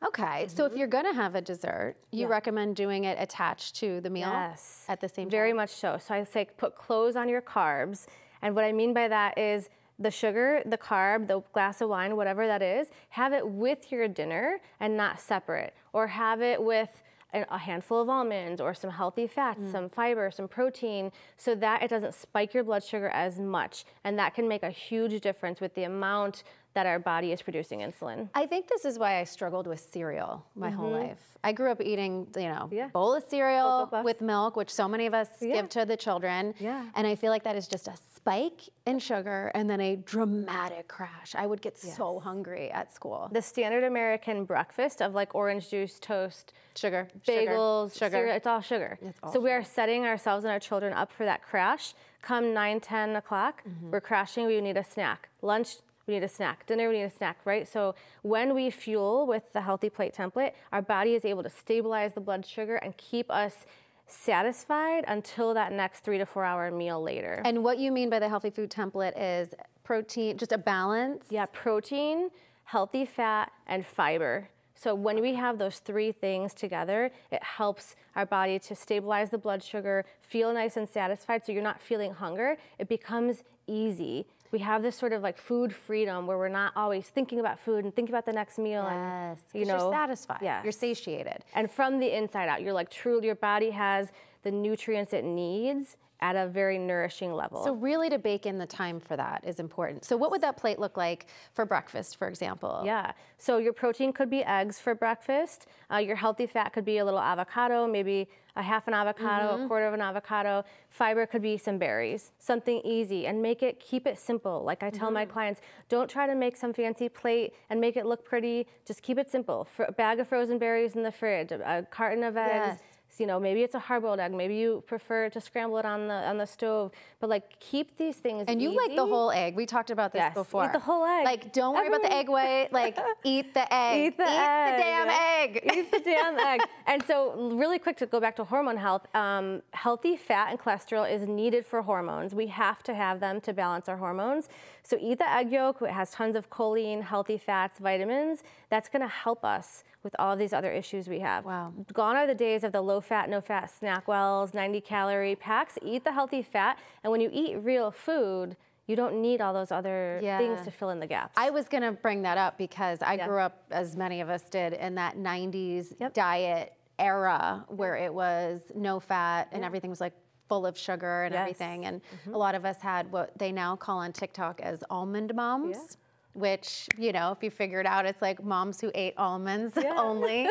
Okay, 0.07 0.47
so 0.47 0.65
if 0.65 0.71
mm-hmm. 0.71 0.79
you're 0.79 0.89
gonna 0.89 1.13
have 1.15 1.35
a 1.35 1.41
dessert, 1.41 1.97
you 2.13 2.29
recommend 2.29 2.77
doing 2.77 3.05
it 3.05 3.17
attached 3.21 3.75
to 3.77 4.01
the 4.01 4.11
meal 4.11 4.29
Yes. 4.29 4.85
at 4.89 5.01
the 5.01 5.09
same 5.09 5.29
Very 5.29 5.53
much 5.53 5.71
so. 5.71 5.99
So 5.99 6.15
I 6.15 6.23
say 6.23 6.47
put 6.57 6.77
clothes 6.77 7.17
on 7.17 7.29
your 7.29 7.43
carbs. 7.43 8.07
And 8.41 8.55
what 8.55 8.65
I 8.65 8.73
mean 8.73 8.95
by 8.95 9.09
that 9.09 9.37
is 9.37 9.69
the 9.99 10.11
sugar, 10.11 10.63
the 10.67 10.79
carb, 10.79 11.29
the 11.29 11.41
glass 11.53 11.81
of 11.81 11.89
wine, 11.89 12.17
whatever 12.17 12.47
that 12.47 12.63
is, 12.63 12.89
have 13.11 13.33
it 13.33 13.47
with 13.47 13.93
your 13.93 14.09
dinner 14.09 14.59
and 14.81 14.97
not 14.97 15.21
separate. 15.21 15.73
Or 15.93 16.09
have 16.09 16.41
it 16.43 16.63
with 16.63 17.03
a 17.33 17.59
handful 17.59 18.01
of 18.01 18.09
almonds 18.09 18.61
or 18.61 18.75
some 18.75 18.91
healthy 18.91 19.27
fats, 19.27 19.61
Mm. 19.61 19.73
some 19.73 19.89
fiber, 19.89 20.31
some 20.31 20.47
protein, 20.47 21.11
so 21.37 21.57
that 21.57 21.83
it 21.83 21.89
doesn't 21.89 22.15
spike 22.15 22.55
your 22.55 22.63
blood 22.63 22.85
sugar 22.85 23.09
as 23.09 23.41
much. 23.41 23.85
And 24.05 24.17
that 24.21 24.35
can 24.35 24.47
make 24.47 24.63
a 24.63 24.71
huge 24.71 25.21
difference 25.21 25.61
with 25.61 25.75
the 25.75 25.83
amount 25.83 26.45
that 26.75 26.87
our 26.87 26.99
body 26.99 27.33
is 27.33 27.41
producing 27.41 27.81
insulin. 27.81 28.29
I 28.35 28.47
think 28.47 28.69
this 28.69 28.85
is 28.85 28.99
why 28.99 29.21
I 29.21 29.25
struggled 29.25 29.67
with 29.67 29.81
cereal 29.81 30.45
my 30.57 30.71
whole 30.71 30.91
life. 30.91 31.21
I 31.45 31.53
grew 31.53 31.71
up 31.71 31.81
eating, 31.81 32.27
you 32.37 32.43
know, 32.49 32.65
Mm-hmm. 32.65 32.75
Yeah. 32.75 32.89
bowl 32.89 33.15
of 33.15 33.25
cereal 33.29 33.89
with 34.03 34.21
milk, 34.21 34.57
which 34.57 34.71
so 34.71 34.89
many 34.89 35.07
of 35.07 35.15
us 35.15 35.29
Yeah. 35.41 35.55
give 35.55 35.69
to 35.71 35.85
the 35.85 35.97
children. 35.97 36.55
Yeah. 36.59 36.85
And 36.95 37.07
I 37.07 37.15
feel 37.15 37.31
like 37.31 37.45
that 37.45 37.55
is 37.57 37.69
just 37.69 37.87
a 37.87 37.95
spike 38.17 38.63
in 38.87 38.99
sugar 38.99 39.53
and 39.55 39.69
then 39.71 39.81
a 39.81 39.97
dramatic 39.97 40.89
crash. 40.89 41.35
I 41.37 41.47
would 41.47 41.61
get 41.61 41.77
so 41.79 42.19
hungry 42.19 42.71
at 42.73 42.93
school. 42.93 43.29
The 43.31 43.43
standard 43.43 43.85
American 43.85 44.45
breakfast 44.45 45.01
of 45.03 45.15
like 45.15 45.35
orange 45.35 45.71
juice, 45.71 45.99
toast, 46.01 46.53
Sugar, 46.77 47.07
bagels, 47.29 47.93
sugar. 47.97 48.11
cereal, 48.17 48.35
it's 48.37 48.47
all 48.49 48.61
sugar. 48.61 48.99
all 49.23 49.33
so 49.33 49.39
we 49.39 49.53
are 49.53 49.63
setting 49.63 50.05
ourselves 50.07 50.45
and 50.45 50.51
our 50.53 50.59
children 50.59 50.93
up 50.93 51.13
for 51.13 51.25
that 51.25 51.43
crash. 51.43 51.95
Come 52.23 52.53
9, 52.55 52.81
10 52.81 53.17
o'clock, 53.17 53.63
Mm-hmm. 53.69 53.91
we're 53.91 54.01
crashing, 54.01 54.47
we 54.47 54.61
need 54.61 54.77
a 54.79 54.83
snack. 54.85 55.29
Lunch, 55.43 55.77
we 56.07 56.15
need 56.15 56.23
a 56.23 56.29
snack. 56.29 56.67
Dinner, 56.67 56.89
we 56.89 56.97
need 56.97 57.05
a 57.05 57.11
snack, 57.11 57.39
right? 57.45 57.67
So 57.67 57.95
when 58.23 58.55
we 58.55 58.71
fuel 58.71 59.27
with 59.27 59.53
the 59.53 59.61
healthy 59.61 59.91
plate 59.91 60.15
template, 60.15 60.53
our 60.73 60.83
body 60.83 61.15
is 61.15 61.25
able 61.25 61.43
to 61.43 61.51
stabilize 61.51 62.15
the 62.15 62.21
blood 62.21 62.45
sugar 62.45 62.77
and 62.77 62.97
keep 62.97 63.31
us 63.31 63.67
satisfied 64.07 65.05
until 65.09 65.55
that 65.55 65.73
next 65.73 66.01
three 66.05 66.19
to 66.19 66.27
four 66.27 66.45
hour 66.45 66.71
meal 66.71 67.03
later. 67.03 67.41
And 67.45 67.65
what 67.65 67.79
you 67.79 67.91
mean 67.91 68.11
by 68.11 68.19
the 68.19 68.29
healthy 68.29 68.51
food 68.51 68.71
template 68.71 69.15
is 69.17 69.55
protein, 69.83 70.37
just 70.37 70.53
a 70.53 70.59
balance. 70.59 71.27
Yeah, 71.31 71.47
protein, 71.47 72.31
healthy 72.65 73.05
fat, 73.07 73.51
and 73.67 73.85
fiber. 73.85 74.49
So 74.75 74.95
when 74.95 75.23
we 75.23 75.35
have 75.35 75.59
those 75.59 75.79
three 75.79 76.13
things 76.13 76.53
together, 76.53 77.11
it 77.31 77.43
helps 77.43 77.97
our 78.17 78.27
body 78.27 78.59
to 78.59 78.75
stabilize 78.75 79.31
the 79.31 79.39
blood 79.39 79.63
sugar, 79.63 80.05
feel 80.21 80.53
nice 80.53 80.77
and 80.77 80.89
satisfied 80.89 81.47
so 81.47 81.53
you're 81.53 81.63
not 81.63 81.81
feeling 81.81 82.13
hunger. 82.13 82.57
It 82.79 82.89
becomes 82.89 83.45
easy. 83.67 84.27
We 84.55 84.61
have 84.61 84.83
this 84.85 84.95
sort 84.95 85.13
of 85.13 85.21
like 85.21 85.37
food 85.37 85.75
freedom 85.75 86.29
where 86.29 86.39
we're 86.39 86.49
not 86.49 86.75
always 86.77 87.09
thinking 87.09 87.41
about 87.41 87.59
food 87.59 87.85
and 87.85 87.93
thinking 87.93 88.15
about 88.15 88.25
the 88.25 88.33
next 88.33 88.57
meal 88.57 88.85
Yes, 88.89 89.41
and 89.53 89.61
you 89.61 89.67
know 89.67 89.79
you're 89.79 89.93
satisfied. 89.93 90.39
Yes. 90.43 90.63
You're 90.63 90.71
satiated. 90.71 91.39
And 91.57 91.69
from 91.69 91.99
the 91.99 92.17
inside 92.17 92.49
out, 92.49 92.63
you're 92.63 92.73
like 92.73 92.89
truly 92.89 93.27
your 93.27 93.35
body 93.35 93.71
has 93.71 94.13
the 94.45 94.51
nutrients 94.53 95.13
it 95.13 95.25
needs 95.25 95.97
at 96.21 96.37
a 96.37 96.47
very 96.47 96.79
nourishing 96.79 97.35
level. 97.35 97.63
So 97.65 97.75
really 97.75 98.09
to 98.09 98.19
bake 98.19 98.47
in 98.47 98.57
the 98.57 98.67
time 98.67 99.01
for 99.01 99.17
that 99.17 99.45
is 99.45 99.59
important. 99.59 100.05
So 100.05 100.17
what 100.17 100.31
would 100.31 100.41
that 100.43 100.57
plate 100.57 100.79
look 100.79 100.97
like 100.97 101.27
for 101.53 101.67
breakfast, 101.67 102.17
for 102.17 102.29
example? 102.29 102.83
Yeah. 102.85 103.13
So 103.37 103.59
your 103.59 103.73
protein 103.75 104.13
could 104.13 104.31
be 104.31 104.43
eggs 104.45 104.79
for 104.79 104.95
breakfast. 104.95 105.67
Uh, 105.93 105.97
your 105.99 106.17
healthy 106.17 106.47
fat 106.47 106.73
could 106.73 106.85
be 106.85 106.99
a 106.99 107.05
little 107.05 107.21
avocado, 107.21 107.87
maybe 107.87 108.29
a 108.57 108.63
half 108.63 108.87
an 108.87 108.95
avocado, 108.95 109.65
a 109.65 109.69
quarter 109.69 109.87
of 109.87 109.93
an 109.93 110.01
avocado. 110.01 110.65
Fiber 110.89 111.27
could 111.27 111.43
be 111.43 111.59
some 111.59 111.77
berries, 111.77 112.31
something 112.39 112.81
easy, 112.85 113.27
and 113.27 113.43
make 113.43 113.63
it 113.65 113.81
keep 113.81 114.07
it 114.07 114.17
simple. 114.19 114.63
Like 114.63 114.83
I 114.85 114.91
tell 114.91 115.11
my 115.11 115.27
clients, 115.27 115.61
don't 115.89 116.09
try 116.09 116.27
to 116.29 116.37
make 116.37 116.57
some 116.57 116.73
fancy 116.73 117.09
plate 117.09 117.53
and 117.69 117.81
make 117.81 117.97
it 117.97 118.07
look 118.07 118.25
pretty. 118.25 118.69
Just 118.87 119.03
keep 119.03 119.19
it 119.19 119.29
simple. 119.31 119.65
Fr- 119.65 119.83
a 119.89 119.93
bag 119.93 120.21
of 120.21 120.29
frozen 120.29 120.59
berries 120.59 120.95
in 120.95 121.03
the 121.03 121.13
fridge, 121.13 121.51
a, 121.51 121.79
a 121.79 121.83
carton 121.83 122.23
of 122.23 122.37
eggs. 122.37 122.79
Yes. 122.81 122.94
You 123.21 123.27
know, 123.27 123.39
maybe 123.41 123.63
it's 123.63 123.75
a 123.75 123.79
hard-boiled 123.79 124.19
egg. 124.21 124.33
Maybe 124.33 124.57
you 124.57 124.83
prefer 124.87 125.29
to 125.31 125.41
scramble 125.41 125.79
it 125.79 125.85
on 125.85 126.09
the 126.09 126.15
on 126.15 126.39
the 126.39 126.47
stove. 126.47 126.93
But 127.21 127.31
like, 127.31 127.59
keep 127.61 127.97
these 127.97 128.17
things. 128.17 128.45
And 128.49 128.61
you 128.61 128.71
like 128.77 128.95
the 128.97 129.07
whole 129.07 129.31
egg. 129.31 129.57
We 129.57 129.67
talked 129.67 129.91
about 129.91 130.13
this 130.13 130.21
Yes, 130.21 130.33
eat 130.33 130.35
before. 130.35 130.71
the 130.73 130.79
whole 130.79 131.05
egg. 131.05 131.25
Like, 131.25 131.53
don't 131.53 131.75
worry 131.75 131.89
about 131.89 132.03
the 132.03 132.13
egg 132.13 132.29
white. 132.29 132.73
Like, 132.73 132.99
eat 133.25 133.55
the 133.55 133.73
egg. 133.73 134.07
Eat 134.07 134.17
the 134.17 134.29
egg. 134.29 134.79
damn 134.79 135.09
egg. 135.09 135.71
Eat 135.77 135.91
the 135.91 136.01
damn 136.01 136.39
egg. 136.39 136.61
And 136.87 137.03
so, 137.07 137.51
really 137.53 137.79
quick 137.79 137.97
to 137.99 138.07
go 138.07 138.21
back 138.21 138.37
to 138.37 138.45
hormone 138.45 138.77
health, 138.77 139.07
um, 139.15 139.63
healthy 139.73 140.17
fat 140.17 140.51
and 140.51 140.59
cholesterol 140.59 141.11
is 141.11 141.27
needed 141.29 141.65
for 141.67 141.83
hormones. 141.83 142.35
We 142.35 142.47
have 142.49 142.83
to 142.85 142.95
have 142.95 143.21
them 143.21 143.41
to 143.43 143.53
balance 143.53 143.89
our 143.89 143.97
hormones. 143.97 144.49
So, 144.87 144.99
eat 145.01 145.19
the 145.19 145.31
egg 145.31 145.51
yolk. 145.51 145.81
It 145.81 145.91
has 145.91 146.11
tons 146.11 146.37
of 146.37 146.51
choline, 146.51 147.03
healthy 147.03 147.39
fats, 147.39 147.79
vitamins. 147.79 148.43
That's 148.69 148.89
going 148.91 149.01
to 149.03 149.09
help 149.09 149.43
us 149.45 149.83
with 150.03 150.15
all 150.19 150.33
of 150.35 150.39
these 150.39 150.53
other 150.53 150.71
issues 150.71 151.09
we 151.09 151.21
have. 151.21 151.47
Wow. 151.47 151.73
Gone 151.93 152.17
are 152.17 152.27
the 152.27 152.35
days 152.35 152.65
of 152.65 152.73
the 152.73 152.83
low 152.83 153.01
fat, 153.01 153.31
no 153.31 153.41
fat 153.41 153.73
SnackWell's, 153.81 154.53
90 154.53 154.83
calorie 154.83 155.37
packs. 155.37 155.79
Eat 155.83 156.05
the 156.05 156.13
healthy 156.13 156.43
fat. 156.43 156.79
And 157.03 157.11
when 157.11 157.23
you 157.23 157.31
eat 157.33 157.57
real 157.57 157.91
food, 157.91 158.57
you 158.87 158.95
don't 158.95 159.23
need 159.23 159.41
all 159.41 159.55
those 159.55 159.73
other 159.73 160.19
things 160.21 160.63
to 160.67 160.71
fill 160.71 160.91
in 160.91 161.01
the 161.01 161.07
gaps. 161.07 161.33
I 161.39 161.49
was 161.49 161.67
going 161.69 161.83
to 161.83 161.93
bring 161.93 162.21
that 162.23 162.37
up 162.37 162.59
because 162.59 163.01
I 163.01 163.15
Yeah. 163.15 163.27
grew 163.27 163.41
up, 163.41 163.63
as 163.71 163.97
many 163.97 164.21
of 164.21 164.29
us 164.29 164.43
did, 164.51 164.75
in 164.75 164.95
that 164.97 165.17
90s 165.17 165.95
Yep. 165.99 166.13
diet 166.13 166.75
era 166.99 167.65
where 167.69 167.97
it 167.97 168.13
was 168.13 168.61
no 168.75 169.01
fat 169.01 169.49
and 169.53 169.65
everything 169.65 169.89
was 169.89 170.01
like 170.03 170.13
full 170.49 170.67
of 170.67 170.77
sugar 170.79 171.25
and 171.25 171.33
Yes. 171.35 171.41
everything. 171.41 171.87
And 171.87 172.01
a 172.33 172.37
lot 172.39 172.55
of 172.55 172.65
us 172.65 172.81
had 172.81 173.11
what 173.11 173.37
they 173.39 173.53
now 173.53 173.77
call 173.77 173.99
on 173.99 174.13
TikTok 174.13 174.61
as 174.61 174.83
almond 174.91 175.35
moms. 175.35 175.97
Which, 176.35 176.89
you 176.99 177.13
know, 177.13 177.31
if 177.31 177.45
you 177.45 177.51
figure 177.51 177.79
it 177.79 177.87
out, 177.87 178.07
it's 178.07 178.21
like 178.21 178.43
moms 178.43 178.81
who 178.81 178.91
ate 178.93 179.15
almonds 179.17 179.79
only. 179.97 180.49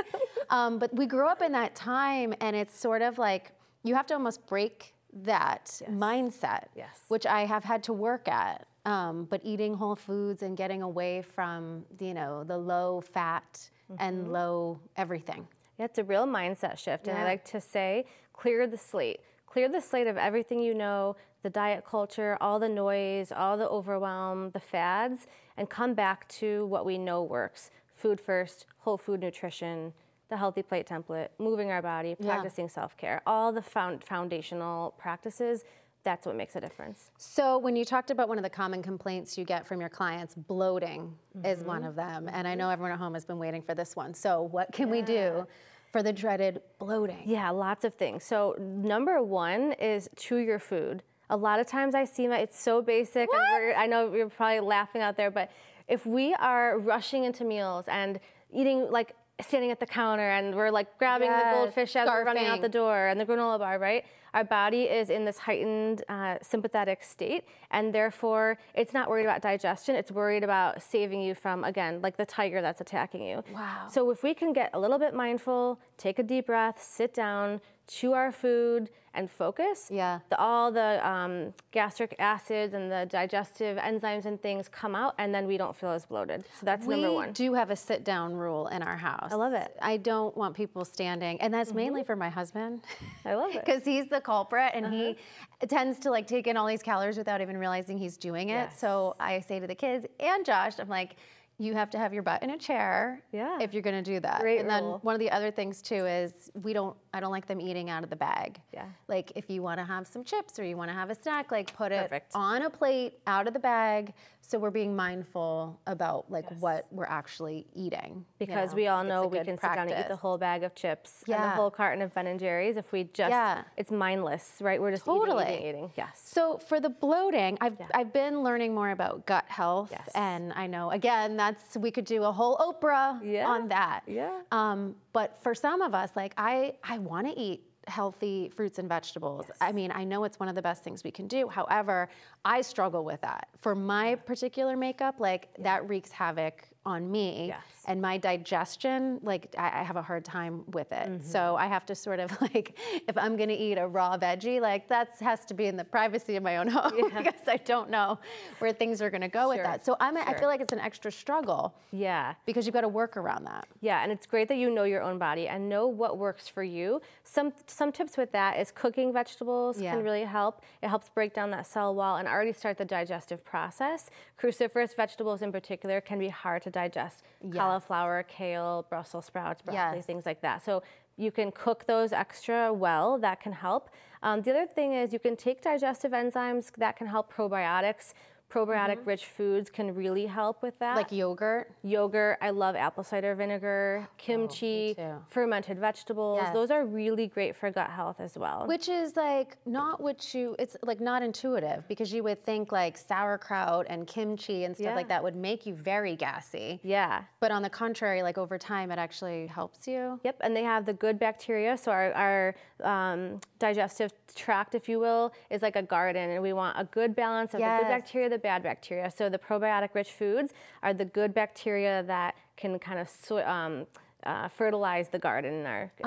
um, 0.50 0.80
but 0.80 0.94
we 0.96 1.06
grew 1.06 1.28
up 1.28 1.42
in 1.42 1.52
that 1.52 1.76
time, 1.76 2.34
and 2.40 2.56
it's 2.56 2.80
sort 2.80 3.02
of 3.02 3.18
like 3.18 3.52
you 3.84 3.94
have 3.94 4.08
to 4.08 4.14
almost 4.14 4.48
break 4.48 4.94
that 5.24 5.82
mindset, 5.92 6.68
Yes. 6.74 7.02
which 7.10 7.26
I 7.26 7.42
have 7.46 7.66
had 7.66 7.84
to 7.84 7.94
work 7.94 8.30
at. 8.30 8.66
Um, 8.86 9.26
but 9.30 9.42
eating 9.44 9.74
whole 9.74 9.96
foods 9.98 10.42
and 10.42 10.56
getting 10.56 10.82
away 10.84 11.22
from, 11.22 11.84
you 12.00 12.14
know, 12.14 12.46
the 12.46 12.58
low 12.58 13.02
fat 13.02 13.70
and 14.00 14.32
low 14.32 14.80
everything. 14.96 15.46
Yeah, 15.78 15.86
it's 15.86 15.98
a 16.00 16.04
real 16.06 16.26
mindset 16.26 16.78
shift. 16.78 17.08
And 17.10 17.18
I 17.18 17.26
like 17.26 17.44
to 17.46 17.60
say, 17.60 18.06
clear 18.32 18.68
the 18.68 18.78
slate. 18.78 19.20
Clear 19.54 19.70
the 19.70 19.82
slate 19.82 20.08
of 20.08 20.18
everything 20.18 20.62
you 20.62 20.74
know, 20.74 21.16
the 21.44 21.50
diet 21.52 21.86
culture, 21.86 22.40
all 22.42 22.58
the 22.58 22.68
noise, 22.68 23.32
all 23.32 23.56
the 23.56 23.70
overwhelm, 23.70 24.50
the 24.50 24.60
fads, 24.60 25.28
and 25.58 25.70
come 25.70 25.94
back 25.94 26.28
to 26.30 26.66
what 26.66 26.88
we 26.88 26.98
know 26.98 27.22
works. 27.22 27.70
Food 27.86 28.20
first, 28.20 28.66
whole 28.80 28.98
food 28.98 29.20
nutrition, 29.20 29.94
the 30.30 30.38
healthy 30.38 30.64
plate 30.64 30.88
template, 30.88 31.28
moving 31.38 31.70
our 31.70 31.84
body, 31.84 32.16
Yeah. 32.20 32.34
practicing 32.34 32.68
self 32.68 32.98
care, 32.98 33.22
all 33.28 33.52
the 33.52 33.62
found 33.62 34.04
foundational 34.04 34.96
practices 34.98 35.64
that's 36.04 36.26
what 36.26 36.36
makes 36.36 36.56
a 36.56 36.62
difference. 36.62 37.12
So 37.18 37.58
when 37.58 37.76
you 37.76 37.86
talked 37.86 38.12
about 38.12 38.28
one 38.28 38.38
of 38.38 38.44
the 38.44 38.50
common 38.50 38.84
complaints 38.84 39.38
you 39.38 39.46
get 39.46 39.66
from 39.66 39.80
your 39.80 39.90
clients, 39.90 40.36
bloating 40.36 41.16
is 41.46 41.60
mm-hmm. 41.60 41.68
one 41.68 41.84
of 41.86 41.96
them. 41.96 42.28
And 42.32 42.46
I 42.46 42.52
mm-hmm. 42.52 42.60
know 42.60 42.70
everyone 42.70 42.92
at 42.92 43.00
home 43.00 43.14
has 43.14 43.26
been 43.26 43.40
waiting 43.40 43.62
for 43.62 43.74
this 43.74 43.96
one. 43.96 44.14
So 44.14 44.42
what 44.42 44.72
can 44.74 44.90
we 44.90 45.02
do 45.02 45.48
for 45.94 46.04
the 46.04 46.12
dreaded 46.12 46.60
bloating? 46.80 47.22
Yeah, 47.24 47.52
lots 47.52 47.86
of 47.86 47.94
things. 47.94 48.26
So 48.26 48.56
number 48.60 49.22
one 49.24 49.74
is 49.74 50.10
chew 50.18 50.38
your 50.38 50.60
food. 50.60 51.04
A 51.30 51.38
lot 51.38 51.60
of 51.60 51.68
times 51.68 51.96
I 51.96 52.04
see 52.04 52.28
my, 52.28 52.40
it's 52.40 52.60
so 52.60 52.82
basic. 52.82 53.30
and 53.32 53.64
we're- 53.64 53.76
I 53.76 53.86
know 53.88 54.12
you're 54.14 54.28
probably 54.28 54.60
laughing 54.60 55.02
out 55.02 55.16
there, 55.16 55.32
but 55.32 55.50
if 55.88 56.06
we 56.06 56.34
are 56.36 56.80
rushing 56.80 57.24
into 57.24 57.46
meals 57.46 57.86
and 57.88 58.20
eating 58.52 58.90
like 58.92 59.16
standing 59.44 59.72
at 59.72 59.80
the 59.80 59.86
counter 59.86 60.30
and 60.30 60.56
we're 60.56 60.72
like 60.72 60.98
grabbing 60.98 61.30
the 61.30 61.52
goldfish 61.54 61.96
as 61.96 62.08
we're 62.08 62.24
running 62.26 62.46
out 62.46 62.62
the 62.62 62.70
door 62.70 63.08
and 63.08 63.20
the 63.20 63.26
granola 63.26 63.60
bar, 63.60 63.80
right? 63.80 64.06
Our 64.34 64.44
body 64.44 64.84
is 64.84 65.12
in 65.12 65.26
this 65.26 65.38
heightened 65.38 66.04
uh, 66.10 66.38
sympathetic 66.42 67.04
state, 67.04 67.44
and 67.70 67.94
therefore 67.94 68.58
it's 68.74 68.92
not 68.92 69.08
worried 69.08 69.26
about 69.26 69.44
digestion. 69.44 69.96
It's 69.96 70.12
worried 70.12 70.44
about 70.44 70.82
saving 70.82 71.22
you 71.22 71.36
from, 71.36 71.64
again, 71.64 72.02
like 72.02 72.18
the 72.18 72.26
tiger 72.26 72.60
that's 72.60 72.82
attacking 72.82 73.24
you. 73.24 73.44
Wow. 73.54 73.88
So 73.92 74.10
if 74.10 74.24
we 74.24 74.34
can 74.34 74.52
get 74.52 74.72
a 74.74 74.80
little 74.80 74.98
bit 74.98 75.14
mindful, 75.14 75.80
take 76.00 76.18
a 76.18 76.24
deep 76.24 76.48
breath, 76.48 76.82
sit 76.82 77.14
down, 77.14 77.62
chew 77.94 78.14
our 78.14 78.32
food, 78.32 78.90
and 79.16 79.30
focus, 79.30 79.90
Yeah. 79.92 80.22
the, 80.32 80.40
all 80.40 80.72
the 80.72 81.08
um, 81.08 81.54
gastric 81.72 82.16
acids 82.18 82.74
and 82.74 82.92
the 82.92 83.06
digestive 83.12 83.78
enzymes 83.78 84.26
and 84.26 84.42
things 84.42 84.68
come 84.68 84.96
out, 84.96 85.14
and 85.20 85.32
then 85.36 85.46
we 85.46 85.56
don't 85.56 85.76
feel 85.76 85.92
as 85.92 86.04
bloated. 86.08 86.44
So 86.60 86.66
that's 86.66 86.88
we 86.88 86.96
number 86.96 87.14
one. 87.14 87.28
We 87.28 87.34
do 87.34 87.54
have 87.54 87.70
a 87.70 87.76
sit 87.76 88.04
down 88.04 88.34
rule 88.34 88.66
in 88.70 88.82
our 88.82 88.98
house. 88.98 89.32
I 89.32 89.36
love 89.36 89.54
it. 89.54 89.78
I 89.80 89.98
don't 89.98 90.36
want 90.36 90.56
people 90.56 90.84
standing, 90.84 91.40
and 91.42 91.54
that's 91.54 91.74
mainly 91.74 92.04
for 92.04 92.16
my 92.16 92.30
husband. 92.30 92.82
I 93.24 93.36
love 93.36 93.52
it. 93.54 93.62
Because 93.66 93.84
he's 93.86 94.08
the 94.10 94.20
culprit 94.20 94.72
and 94.74 94.88
he 94.92 95.10
Uh-huh. 95.12 95.68
tends 95.68 96.00
to 96.00 96.10
like 96.10 96.26
take 96.26 96.48
in 96.48 96.58
all 96.58 96.66
these 96.66 96.82
calories 96.82 97.18
without 97.18 97.40
even 97.40 97.56
realizing 97.58 98.00
he's 98.00 98.18
doing 98.18 98.50
it. 98.50 98.72
So 98.76 99.16
I 99.20 99.42
say 99.42 99.60
to 99.60 99.68
the 99.68 99.76
kids 99.76 100.08
and 100.20 100.44
Josh, 100.44 100.80
I'm 100.80 100.90
like, 100.90 101.18
you 101.60 101.76
have 101.76 101.92
to 101.92 102.00
have 102.00 102.14
your 102.16 102.24
butt 102.24 102.42
in 102.42 102.50
a 102.50 102.58
chair 102.58 103.22
Yeah. 103.32 103.60
if 103.62 103.74
you're 103.74 103.84
gonna 103.84 104.02
do 104.02 104.20
that. 104.22 104.42
Great 104.42 104.60
and 104.60 104.68
then 104.70 104.84
rule. 104.84 105.00
one 105.04 105.14
of 105.14 105.20
the 105.20 105.30
other 105.30 105.52
things 105.52 105.84
too 105.84 106.04
is 106.08 106.50
we 106.64 106.74
don't 106.74 106.96
I 107.14 107.20
don't 107.20 107.32
like 107.32 107.46
them 107.48 107.62
eating 107.62 107.90
out 107.90 108.04
of 108.04 108.10
the 108.10 108.16
bag. 108.16 108.60
Yeah. 108.74 108.86
Like 109.08 109.32
if 109.36 109.50
you 109.50 109.62
wanna 109.62 109.86
have 109.86 110.08
some 110.08 110.24
chips 110.24 110.58
or 110.58 110.64
you 110.66 110.76
wanna 110.76 110.94
have 110.94 111.10
a 111.12 111.16
snack, 111.16 111.52
like 111.52 111.74
put 111.76 111.92
it 111.92 112.02
Perfect. 112.04 112.32
on 112.34 112.64
a 112.64 112.70
plate 112.70 113.20
out 113.28 113.48
of 113.48 113.54
the 113.54 113.60
bag. 113.60 114.14
So 114.42 114.58
we're 114.60 114.72
being 114.72 114.96
mindful 114.96 115.80
about 115.88 116.30
like 116.30 116.50
what 116.60 116.86
we're 116.92 117.06
actually 117.06 117.66
eating. 117.76 118.26
you 118.40 118.46
because 118.46 118.72
know? 118.72 118.76
we 118.76 118.88
all 118.88 119.04
know 119.04 119.28
we 119.28 119.38
can 119.40 119.58
sit 119.58 119.62
down 119.74 119.90
and 119.90 119.92
eat 120.00 120.08
the 120.10 120.16
whole 120.16 120.38
bag 120.38 120.64
of 120.64 120.76
chips 120.76 121.24
and 121.28 121.36
the 121.42 121.50
whole 121.50 121.72
carton 121.72 122.02
of 122.02 122.14
Ben 122.14 122.28
and 122.28 122.40
Jerry's 122.40 122.76
if 122.78 122.92
we 122.92 123.06
just 123.06 123.30
Yeah. 123.30 123.64
it's 123.78 123.92
mindless, 123.92 124.58
right? 124.60 124.82
We're 124.82 124.92
just 124.92 125.06
Totally. 125.06 125.44
eating, 125.46 125.56
eating, 125.60 125.70
eating. 125.70 125.92
Yes. 125.96 126.22
So 126.26 126.58
for 126.58 126.80
the 126.80 126.90
bloating, 126.90 127.58
I've 127.62 127.78
I've 127.94 128.12
been 128.12 128.44
learning 128.44 128.74
more 128.74 128.90
about 128.90 129.26
gut 129.26 129.46
health, 129.48 129.90
Yes. 129.92 130.10
and 130.16 130.52
I 130.54 130.68
know 130.68 130.90
again 130.92 131.38
that's 131.38 131.78
we 131.78 131.92
could 131.92 132.06
do 132.06 132.24
a 132.24 132.32
whole 132.32 132.58
Oprah 132.58 133.20
Yeah. 133.24 133.48
on 133.48 133.68
that. 133.70 134.02
Yeah. 134.08 134.42
Um, 134.52 134.96
but 135.14 135.42
for 135.42 135.56
some 135.56 135.82
of 135.82 135.94
us, 135.94 136.10
like 136.16 136.34
I 136.38 136.74
I 136.84 136.98
want 136.98 137.28
to 137.28 137.40
eat 137.40 137.64
healthy 137.88 138.50
fruits 138.56 138.80
and 138.80 138.88
vegetables. 138.88 139.46
I 139.60 139.72
mean, 139.72 139.92
I 139.94 140.04
know 140.04 140.24
it's 140.24 140.40
one 140.40 140.50
of 140.50 140.56
the 140.56 140.62
best 140.62 140.84
things 140.84 141.04
we 141.04 141.12
can 141.12 141.28
do. 141.28 141.48
However, 141.48 142.10
I 142.46 142.62
struggle 142.62 143.04
with 143.04 143.22
that. 143.22 143.50
For 143.60 143.76
my 143.76 144.16
particular 144.16 144.78
makeup, 144.78 145.16
like 145.20 145.50
that 145.60 145.88
wreaks 145.88 146.12
havoc 146.12 146.70
on 146.86 147.10
me 147.12 147.48
Yes. 147.48 147.62
and 147.86 148.02
my 148.02 148.18
digestion 148.18 149.20
like 149.24 149.54
I, 149.58 149.80
I 149.80 149.84
have 149.84 149.96
a 149.96 150.02
hard 150.02 150.26
time 150.26 150.64
with 150.72 150.92
it 150.92 151.08
Mm-hmm. 151.10 151.26
so 151.28 151.56
i 151.56 151.66
have 151.68 151.86
to 151.88 151.96
sort 151.96 152.20
of 152.20 152.30
like 152.42 152.78
if 153.08 153.18
i'm 153.18 153.36
going 153.38 153.50
to 153.50 153.56
eat 153.56 153.78
a 153.78 153.88
raw 153.88 154.18
veggie 154.18 154.60
like 154.62 154.88
that 154.90 155.10
has 155.22 155.46
to 155.46 155.54
be 155.54 155.66
in 155.68 155.76
the 155.78 155.84
privacy 155.84 156.36
of 156.36 156.44
my 156.44 156.58
own 156.58 156.68
home 156.78 156.92
because 157.18 157.48
i 157.48 157.58
don't 157.58 157.90
know 157.90 158.20
where 158.60 158.72
things 158.74 159.02
are 159.02 159.10
going 159.10 159.22
to 159.22 159.28
go 159.28 159.50
with 159.50 159.64
that 159.64 159.86
so 159.86 159.96
i'm 160.00 160.18
i 160.18 160.26
sure. 160.26 160.40
feel 160.40 160.48
like 160.48 160.62
it's 160.62 160.74
an 160.74 160.80
extra 160.80 161.12
struggle 161.12 161.74
Yeah. 161.92 162.34
because 162.46 162.66
you've 162.66 162.74
got 162.74 162.82
to 162.82 162.88
work 163.02 163.18
around 163.18 163.46
that 163.46 163.68
Yeah, 163.82 164.04
and 164.04 164.12
it's 164.12 164.26
great 164.26 164.48
that 164.50 164.58
you 164.58 164.70
know 164.70 164.84
your 164.84 165.02
own 165.02 165.18
body 165.18 165.48
and 165.48 165.68
know 165.70 165.88
what 165.88 166.18
works 166.18 166.48
for 166.48 166.64
you. 166.64 167.02
Some 167.24 167.52
some 167.68 167.92
tips 167.92 168.16
with 168.18 168.32
that 168.32 168.52
is 168.62 168.72
cooking 168.72 169.12
vegetables 169.14 169.80
Yeah. 169.82 169.94
can 169.94 170.04
really 170.04 170.24
help. 170.40 170.62
It 170.82 170.88
helps 170.94 171.10
break 171.10 171.34
down 171.34 171.52
that 171.52 171.66
cell 171.68 171.94
wall 171.96 172.16
and 172.20 172.28
already 172.28 172.54
start 172.54 172.78
the 172.78 172.86
digestive 172.86 173.44
process. 173.44 174.10
Cruciferous 174.42 174.96
vegetables 174.96 175.42
in 175.42 175.52
particular 175.52 176.02
can 176.02 176.18
be 176.20 176.30
hard 176.30 176.62
to 176.64 176.70
digest. 176.74 177.24
Cauliflower, 177.54 178.24
kale, 178.24 178.86
Brussels 178.90 179.26
sprouts, 179.26 179.62
broccoli, 179.62 179.98
Yes. 179.98 180.06
things 180.06 180.26
like 180.26 180.42
that. 180.42 180.62
So 180.64 180.84
you 181.16 181.32
can 181.32 181.52
cook 181.52 181.86
those 181.86 182.12
extra 182.12 182.74
well. 182.74 183.18
That 183.18 183.40
can 183.40 183.54
help. 183.54 183.90
Um, 184.24 184.42
the 184.42 184.52
other 184.52 184.66
thing 184.68 184.94
is 184.94 185.14
you 185.14 185.20
can 185.20 185.36
take 185.36 185.62
digestive 185.62 186.12
enzymes 186.12 186.72
that 186.78 186.96
can 186.98 187.08
help 187.08 187.32
probiotics. 187.32 188.14
Probiotic-rich 188.54 189.26
foods 189.26 189.70
can 189.72 189.96
really 189.96 190.28
help 190.28 190.62
with 190.62 190.78
that 190.80 190.96
like 190.96 191.12
yogurt 191.12 191.72
yogurt. 191.84 192.38
I 192.42 192.52
love 192.52 192.76
apple 192.76 193.04
cider 193.04 193.34
vinegar, 193.34 194.08
kimchi, 194.18 194.94
too. 194.96 195.16
fermented 195.28 195.80
vegetables. 195.80 196.40
Yes. 196.42 196.54
Those 196.54 196.70
are 196.70 196.86
really 196.86 197.26
great 197.28 197.56
for 197.56 197.72
gut 197.72 197.90
health 197.90 198.18
as 198.20 198.38
well. 198.38 198.66
which 198.68 198.90
is 198.90 199.16
like 199.16 199.58
not 199.66 200.00
what 200.02 200.34
you 200.36 200.56
it's 200.60 200.78
like 200.84 201.02
not 201.02 201.24
intuitive 201.24 201.88
because 201.88 202.14
you 202.14 202.22
would 202.24 202.44
think 202.46 202.72
like 202.72 202.96
sauerkraut 202.98 203.88
and 203.90 204.06
kimchi 204.06 204.66
and 204.66 204.76
stuff 204.76 204.86
Yeah. 204.86 204.96
like 204.96 205.08
that 205.08 205.24
would 205.24 205.36
make 205.36 205.66
you 205.66 205.74
very 205.74 206.16
gassy 206.16 206.80
yeah. 206.84 207.24
but 207.40 207.50
on 207.52 207.62
the 207.64 207.70
contrary 207.70 208.22
like 208.22 208.38
over 208.38 208.58
time 208.60 208.92
it 208.92 209.00
actually 209.00 209.48
helps 209.48 209.88
you 209.88 210.20
Yep, 210.24 210.38
and 210.42 210.56
they 210.56 210.64
have 210.64 210.86
the 210.86 210.94
good 210.94 211.18
bacteria. 211.18 211.76
So 211.78 211.92
our, 211.92 212.12
our 212.14 212.56
um, 212.84 213.40
digestive 213.60 214.12
tract, 214.36 214.76
if 214.76 214.88
you 214.88 215.00
will, 215.00 215.34
is 215.50 215.62
like 215.62 215.76
a 215.76 215.82
garden, 215.82 216.30
and 216.32 216.42
we 216.42 216.54
want 216.54 216.78
a 216.80 216.84
good 216.86 217.16
balance 217.16 217.54
of 217.54 217.60
the 217.60 217.78
good 217.80 217.88
bacteria, 217.88 218.30
the 218.30 218.38
bad 218.44 218.62
bacteria. 218.62 219.10
So 219.10 219.30
the 219.30 219.40
probiotic-rich 219.40 220.12
foods 220.12 220.54
are 220.84 220.94
the 220.94 221.06
good 221.06 221.34
bacteria 221.34 222.04
that 222.04 222.36
can 222.56 222.78
kind 222.78 223.00
of 223.00 223.10
um, 223.48 223.88
uh, 224.24 224.48
fertilize 224.50 225.10
the 225.10 225.20
garden 225.20 225.54
in 225.62 225.66
our. 225.66 225.92
in 226.00 226.06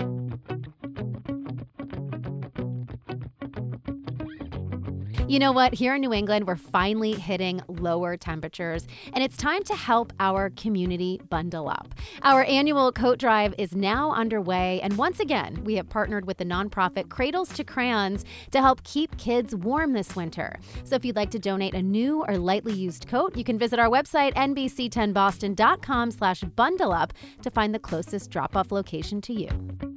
our 0.00 0.19
You 5.30 5.38
know 5.38 5.52
what? 5.52 5.74
Here 5.74 5.94
in 5.94 6.00
New 6.00 6.12
England, 6.12 6.48
we're 6.48 6.56
finally 6.56 7.12
hitting 7.12 7.62
lower 7.68 8.16
temperatures, 8.16 8.88
and 9.12 9.22
it's 9.22 9.36
time 9.36 9.62
to 9.62 9.76
help 9.76 10.12
our 10.18 10.50
community 10.50 11.20
bundle 11.30 11.68
up. 11.68 11.94
Our 12.22 12.42
annual 12.42 12.90
coat 12.90 13.20
drive 13.20 13.54
is 13.56 13.76
now 13.76 14.10
underway, 14.10 14.80
and 14.80 14.98
once 14.98 15.20
again, 15.20 15.62
we 15.62 15.76
have 15.76 15.88
partnered 15.88 16.26
with 16.26 16.38
the 16.38 16.44
nonprofit 16.44 17.10
Cradles 17.10 17.54
to 17.54 17.62
Crayons 17.62 18.24
to 18.50 18.60
help 18.60 18.82
keep 18.82 19.16
kids 19.18 19.54
warm 19.54 19.92
this 19.92 20.16
winter. 20.16 20.58
So 20.82 20.96
if 20.96 21.04
you'd 21.04 21.14
like 21.14 21.30
to 21.30 21.38
donate 21.38 21.74
a 21.74 21.82
new 21.82 22.24
or 22.26 22.36
lightly 22.36 22.72
used 22.72 23.06
coat, 23.06 23.36
you 23.36 23.44
can 23.44 23.56
visit 23.56 23.78
our 23.78 23.88
website, 23.88 24.34
nbc10boston.com 24.34 26.10
slash 26.10 26.40
bundle 26.40 26.92
up 26.92 27.12
to 27.42 27.50
find 27.50 27.72
the 27.72 27.78
closest 27.78 28.32
drop-off 28.32 28.72
location 28.72 29.20
to 29.20 29.32
you. 29.32 29.89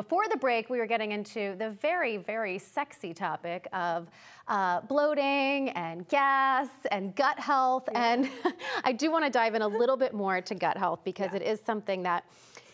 Before 0.00 0.24
the 0.30 0.36
break, 0.38 0.70
we 0.70 0.78
were 0.78 0.86
getting 0.86 1.12
into 1.12 1.54
the 1.58 1.72
very, 1.72 2.16
very 2.16 2.58
sexy 2.58 3.12
topic 3.12 3.68
of 3.74 4.08
uh, 4.48 4.80
bloating 4.80 5.68
and 5.70 6.08
gas 6.08 6.68
and 6.90 7.14
gut 7.14 7.38
health. 7.38 7.86
And 7.94 8.30
I 8.84 8.92
do 8.92 9.10
want 9.10 9.26
to 9.26 9.30
dive 9.30 9.54
in 9.54 9.60
a 9.60 9.68
little 9.68 9.98
bit 9.98 10.14
more 10.14 10.40
to 10.40 10.54
gut 10.54 10.78
health 10.78 11.00
because 11.04 11.34
it 11.34 11.42
is 11.42 11.60
something 11.60 12.02
that, 12.04 12.24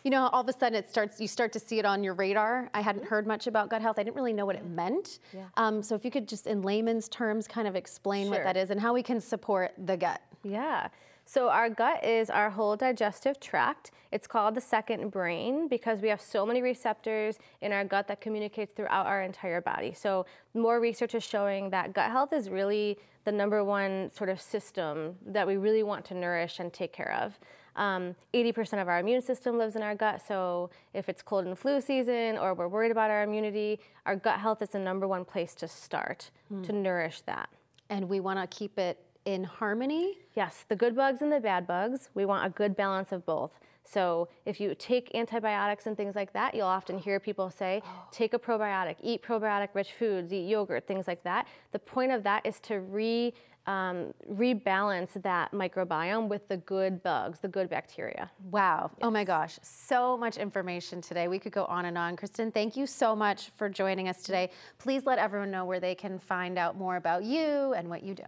you 0.05 0.11
know, 0.13 0.29
all 0.29 0.41
of 0.41 0.49
a 0.49 0.53
sudden 0.53 0.79
it 0.79 0.89
starts, 0.89 1.21
you 1.21 1.27
start 1.27 1.53
to 1.55 1.59
see 1.59 1.81
it 1.81 1.85
on 1.85 2.05
your 2.05 2.15
radar. 2.15 2.71
I 2.75 2.81
hadn't 2.81 3.05
heard 3.05 3.27
much 3.27 3.49
about 3.49 3.71
gut 3.71 3.83
health. 3.83 3.99
I 3.99 4.05
didn't 4.05 4.15
really 4.15 4.33
know 4.33 4.47
what 4.47 4.55
it 4.55 4.65
meant. 4.65 5.19
Um, 5.57 5.83
so 5.83 5.97
if 5.97 6.05
you 6.05 6.13
could 6.13 6.29
just, 6.29 6.47
in 6.47 6.63
layman's 6.63 7.09
terms, 7.09 7.49
kind 7.49 7.67
of 7.67 7.75
explain 7.75 8.31
what 8.31 8.45
that 8.45 8.57
is 8.57 8.71
and 8.71 8.81
how 8.81 8.95
we 8.95 9.03
can 9.03 9.21
support 9.21 9.73
the 9.85 9.97
gut. 9.97 10.23
Yeah. 10.45 10.87
So 11.29 11.49
our 11.49 11.69
gut 11.69 12.05
is 12.05 12.31
our 12.31 12.51
whole 12.51 12.77
digestive 12.77 13.41
tract. 13.41 13.91
It's 14.13 14.29
called 14.29 14.55
the 14.55 14.61
second 14.61 15.11
brain 15.11 15.67
because 15.67 16.01
we 16.01 16.09
have 16.09 16.21
so 16.21 16.47
many 16.47 16.63
receptors 16.63 17.41
in 17.61 17.73
our 17.73 17.85
gut 17.85 18.07
that 18.07 18.21
communicates 18.21 18.73
throughout 18.73 19.07
our 19.07 19.23
entire 19.25 19.61
body. 19.61 19.93
So 19.93 20.25
more 20.55 20.79
research 20.79 21.17
is 21.17 21.25
showing 21.25 21.71
that 21.71 21.93
gut 21.93 22.13
health 22.13 22.33
is 22.33 22.49
really 22.49 22.97
the 23.25 23.33
number 23.33 23.65
one 23.65 24.09
sort 24.15 24.31
of 24.31 24.41
system 24.41 25.17
that 25.27 25.49
we 25.49 25.57
really 25.57 25.83
want 25.83 26.05
to 26.07 26.15
nourish 26.15 26.61
and 26.61 26.73
take 26.73 26.93
care 26.93 27.13
of. 27.21 27.37
Um, 27.75 28.15
80% 28.33 28.81
of 28.81 28.87
our 28.87 29.01
immune 29.01 29.21
system 29.21 29.59
lives 29.59 29.75
in 29.75 29.83
our 29.83 29.97
gut, 29.97 30.23
so 30.27 30.71
if 30.95 31.09
it's 31.09 31.23
cold 31.23 31.45
and 31.45 31.59
flu 31.59 31.81
season 31.81 32.39
or 32.39 32.55
we're 32.55 32.69
worried 32.69 32.93
about 32.93 33.11
our 33.11 33.25
immunity, 33.25 33.81
our 34.07 34.15
gut 34.15 34.39
health 34.39 34.63
is 34.63 34.71
the 34.71 34.79
number 34.79 35.09
one 35.09 35.25
place 35.25 35.57
to 35.57 35.67
start 35.67 36.31
to 36.63 36.73
nourish 36.73 37.23
that. 37.23 37.51
And 37.91 38.09
we 38.09 38.21
want 38.21 38.39
to 38.39 38.57
keep 38.57 38.79
it 38.79 38.99
in 39.27 39.45
harmony. 39.45 40.17
Yes, 40.35 40.65
the 40.69 40.77
good 40.77 40.97
bugs 40.97 41.21
and 41.21 41.31
the 41.31 41.41
bad 41.41 41.67
bugs. 41.67 42.09
We 42.15 42.25
want 42.25 42.47
a 42.47 42.51
good 42.51 42.75
balance 42.75 43.13
of 43.13 43.27
both. 43.27 43.51
So 43.85 44.29
if 44.45 44.61
you 44.61 44.75
take 44.75 45.15
antibiotics 45.15 45.87
and 45.87 45.97
things 45.97 46.15
like 46.17 46.33
that, 46.33 46.55
you'll 46.55 46.67
often 46.67 46.99
hear 46.99 47.21
people 47.21 47.51
say, 47.51 47.83
take 48.11 48.33
a 48.35 48.39
probiotic, 48.39 48.97
eat 49.03 49.23
probiotic 49.23 49.69
rich 49.75 49.93
foods, 49.93 50.33
eat 50.33 50.49
yogurt, 50.49 50.87
things 50.87 51.07
like 51.07 51.23
that. 51.25 51.47
The 51.73 51.79
point 51.79 52.13
of 52.13 52.23
that 52.23 52.47
is 52.47 52.59
to 52.61 52.81
re 52.81 53.35
um, 53.67 54.15
rebalance 54.31 55.21
that 55.23 55.51
microbiome 55.51 56.29
with 56.29 56.47
the 56.47 56.59
good 56.59 57.03
bugs, 57.03 57.41
the 57.41 57.49
good 57.49 57.69
bacteria. 57.69 58.31
Wow. 58.53 58.93
Yes. 58.93 59.01
Oh 59.03 59.11
my 59.11 59.25
gosh. 59.25 59.59
So 59.63 60.17
much 60.17 60.37
information 60.37 61.01
today. 61.01 61.27
We 61.27 61.41
could 61.41 61.51
go 61.51 61.65
on 61.65 61.87
and 61.87 61.99
on. 61.99 62.17
Kristen, 62.17 62.53
thank 62.53 62.77
you 62.77 62.87
so 62.87 63.17
much 63.17 63.51
for 63.57 63.69
joining 63.69 64.09
us 64.09 64.23
today. 64.23 64.51
Please 64.79 65.05
let 65.05 65.19
everyone 65.19 65.51
know 65.51 65.65
where 65.65 65.81
they 65.81 65.97
can 65.97 66.21
find 66.21 66.59
out 66.59 66.77
more 66.77 66.95
about 66.95 67.25
you 67.25 67.75
and 67.75 67.91
what 67.91 68.05
you 68.05 68.15
do. 68.15 68.27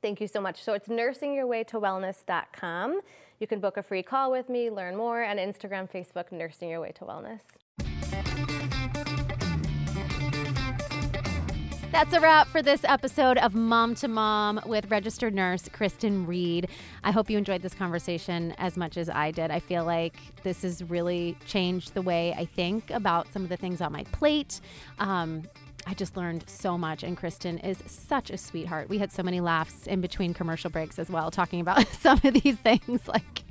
Thank 0.00 0.20
you 0.20 0.28
so 0.28 0.40
much. 0.40 0.62
So 0.62 0.74
it's 0.74 0.86
nursingyourwaytowellness.com. 0.88 3.00
You 3.40 3.46
can 3.46 3.60
book 3.60 3.76
a 3.76 3.82
free 3.82 4.02
call 4.02 4.32
with 4.32 4.48
me, 4.48 4.70
learn 4.70 4.96
more, 4.96 5.22
and 5.22 5.38
Instagram, 5.38 5.90
Facebook, 5.90 6.32
Nursing 6.32 6.70
Your 6.70 6.80
Way 6.80 6.92
to 6.92 7.04
Wellness. 7.04 7.42
That's 11.90 12.12
a 12.12 12.20
wrap 12.20 12.48
for 12.48 12.62
this 12.62 12.84
episode 12.84 13.38
of 13.38 13.54
Mom 13.54 13.94
to 13.96 14.08
Mom 14.08 14.60
with 14.66 14.90
registered 14.90 15.34
nurse 15.34 15.68
Kristen 15.72 16.26
Reed. 16.26 16.68
I 17.02 17.10
hope 17.10 17.30
you 17.30 17.38
enjoyed 17.38 17.62
this 17.62 17.74
conversation 17.74 18.54
as 18.58 18.76
much 18.76 18.96
as 18.96 19.08
I 19.08 19.30
did. 19.30 19.50
I 19.50 19.58
feel 19.58 19.84
like 19.84 20.16
this 20.42 20.62
has 20.62 20.84
really 20.84 21.36
changed 21.46 21.94
the 21.94 22.02
way 22.02 22.34
I 22.36 22.44
think 22.44 22.90
about 22.90 23.32
some 23.32 23.42
of 23.42 23.48
the 23.48 23.56
things 23.56 23.80
on 23.80 23.90
my 23.90 24.04
plate. 24.04 24.60
Um, 24.98 25.44
I 25.88 25.94
just 25.94 26.18
learned 26.18 26.44
so 26.46 26.76
much, 26.76 27.02
and 27.02 27.16
Kristen 27.16 27.56
is 27.58 27.82
such 27.86 28.28
a 28.28 28.36
sweetheart. 28.36 28.90
We 28.90 28.98
had 28.98 29.10
so 29.10 29.22
many 29.22 29.40
laughs 29.40 29.86
in 29.86 30.02
between 30.02 30.34
commercial 30.34 30.68
breaks 30.68 30.98
as 30.98 31.08
well, 31.08 31.30
talking 31.30 31.62
about 31.62 31.86
some 32.00 32.20
of 32.22 32.34
these 32.34 32.56
things 32.56 33.08
like 33.08 33.44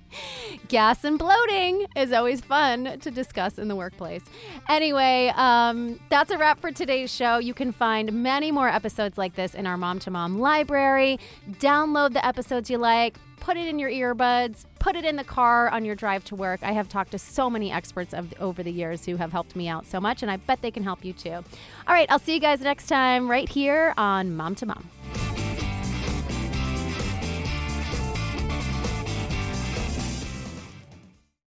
gas 0.67 1.03
and 1.03 1.17
bloating 1.17 1.87
is 1.95 2.13
always 2.13 2.41
fun 2.41 2.99
to 2.99 3.09
discuss 3.09 3.57
in 3.57 3.67
the 3.67 3.75
workplace. 3.75 4.23
Anyway, 4.69 5.33
um, 5.35 5.99
that's 6.09 6.29
a 6.29 6.37
wrap 6.37 6.59
for 6.59 6.71
today's 6.71 7.11
show. 7.11 7.39
You 7.39 7.55
can 7.55 7.71
find 7.71 8.13
many 8.13 8.51
more 8.51 8.69
episodes 8.69 9.17
like 9.17 9.33
this 9.35 9.55
in 9.55 9.65
our 9.65 9.75
Mom 9.75 9.97
to 9.99 10.11
Mom 10.11 10.39
library. 10.39 11.19
Download 11.53 12.13
the 12.13 12.23
episodes 12.23 12.69
you 12.69 12.77
like, 12.77 13.17
put 13.39 13.57
it 13.57 13.67
in 13.67 13.79
your 13.79 13.89
earbuds, 13.89 14.65
put 14.79 14.95
it 14.95 15.05
in 15.05 15.15
the 15.15 15.23
car 15.23 15.69
on 15.69 15.85
your 15.85 15.95
drive 15.95 16.23
to 16.25 16.35
work. 16.35 16.61
I 16.63 16.71
have 16.71 16.89
talked 16.89 17.11
to 17.11 17.19
so 17.19 17.49
many 17.49 17.71
experts 17.71 18.13
of, 18.13 18.33
over 18.39 18.63
the 18.63 18.71
years 18.71 19.05
who 19.05 19.15
have 19.17 19.31
helped 19.31 19.55
me 19.55 19.67
out 19.67 19.85
so 19.85 19.99
much, 19.99 20.21
and 20.21 20.31
I 20.31 20.37
bet 20.37 20.61
they 20.61 20.71
can 20.71 20.83
help 20.83 21.03
you 21.03 21.13
too. 21.13 21.31
All 21.31 21.43
right, 21.87 22.09
I'll 22.11 22.19
see 22.19 22.33
you 22.33 22.39
guys 22.39 22.61
next 22.61 22.87
time 22.87 23.29
right 23.29 23.49
here 23.49 23.93
on 23.97 24.35
Mom 24.35 24.55
to 24.55 24.65
Mom. 24.65 24.89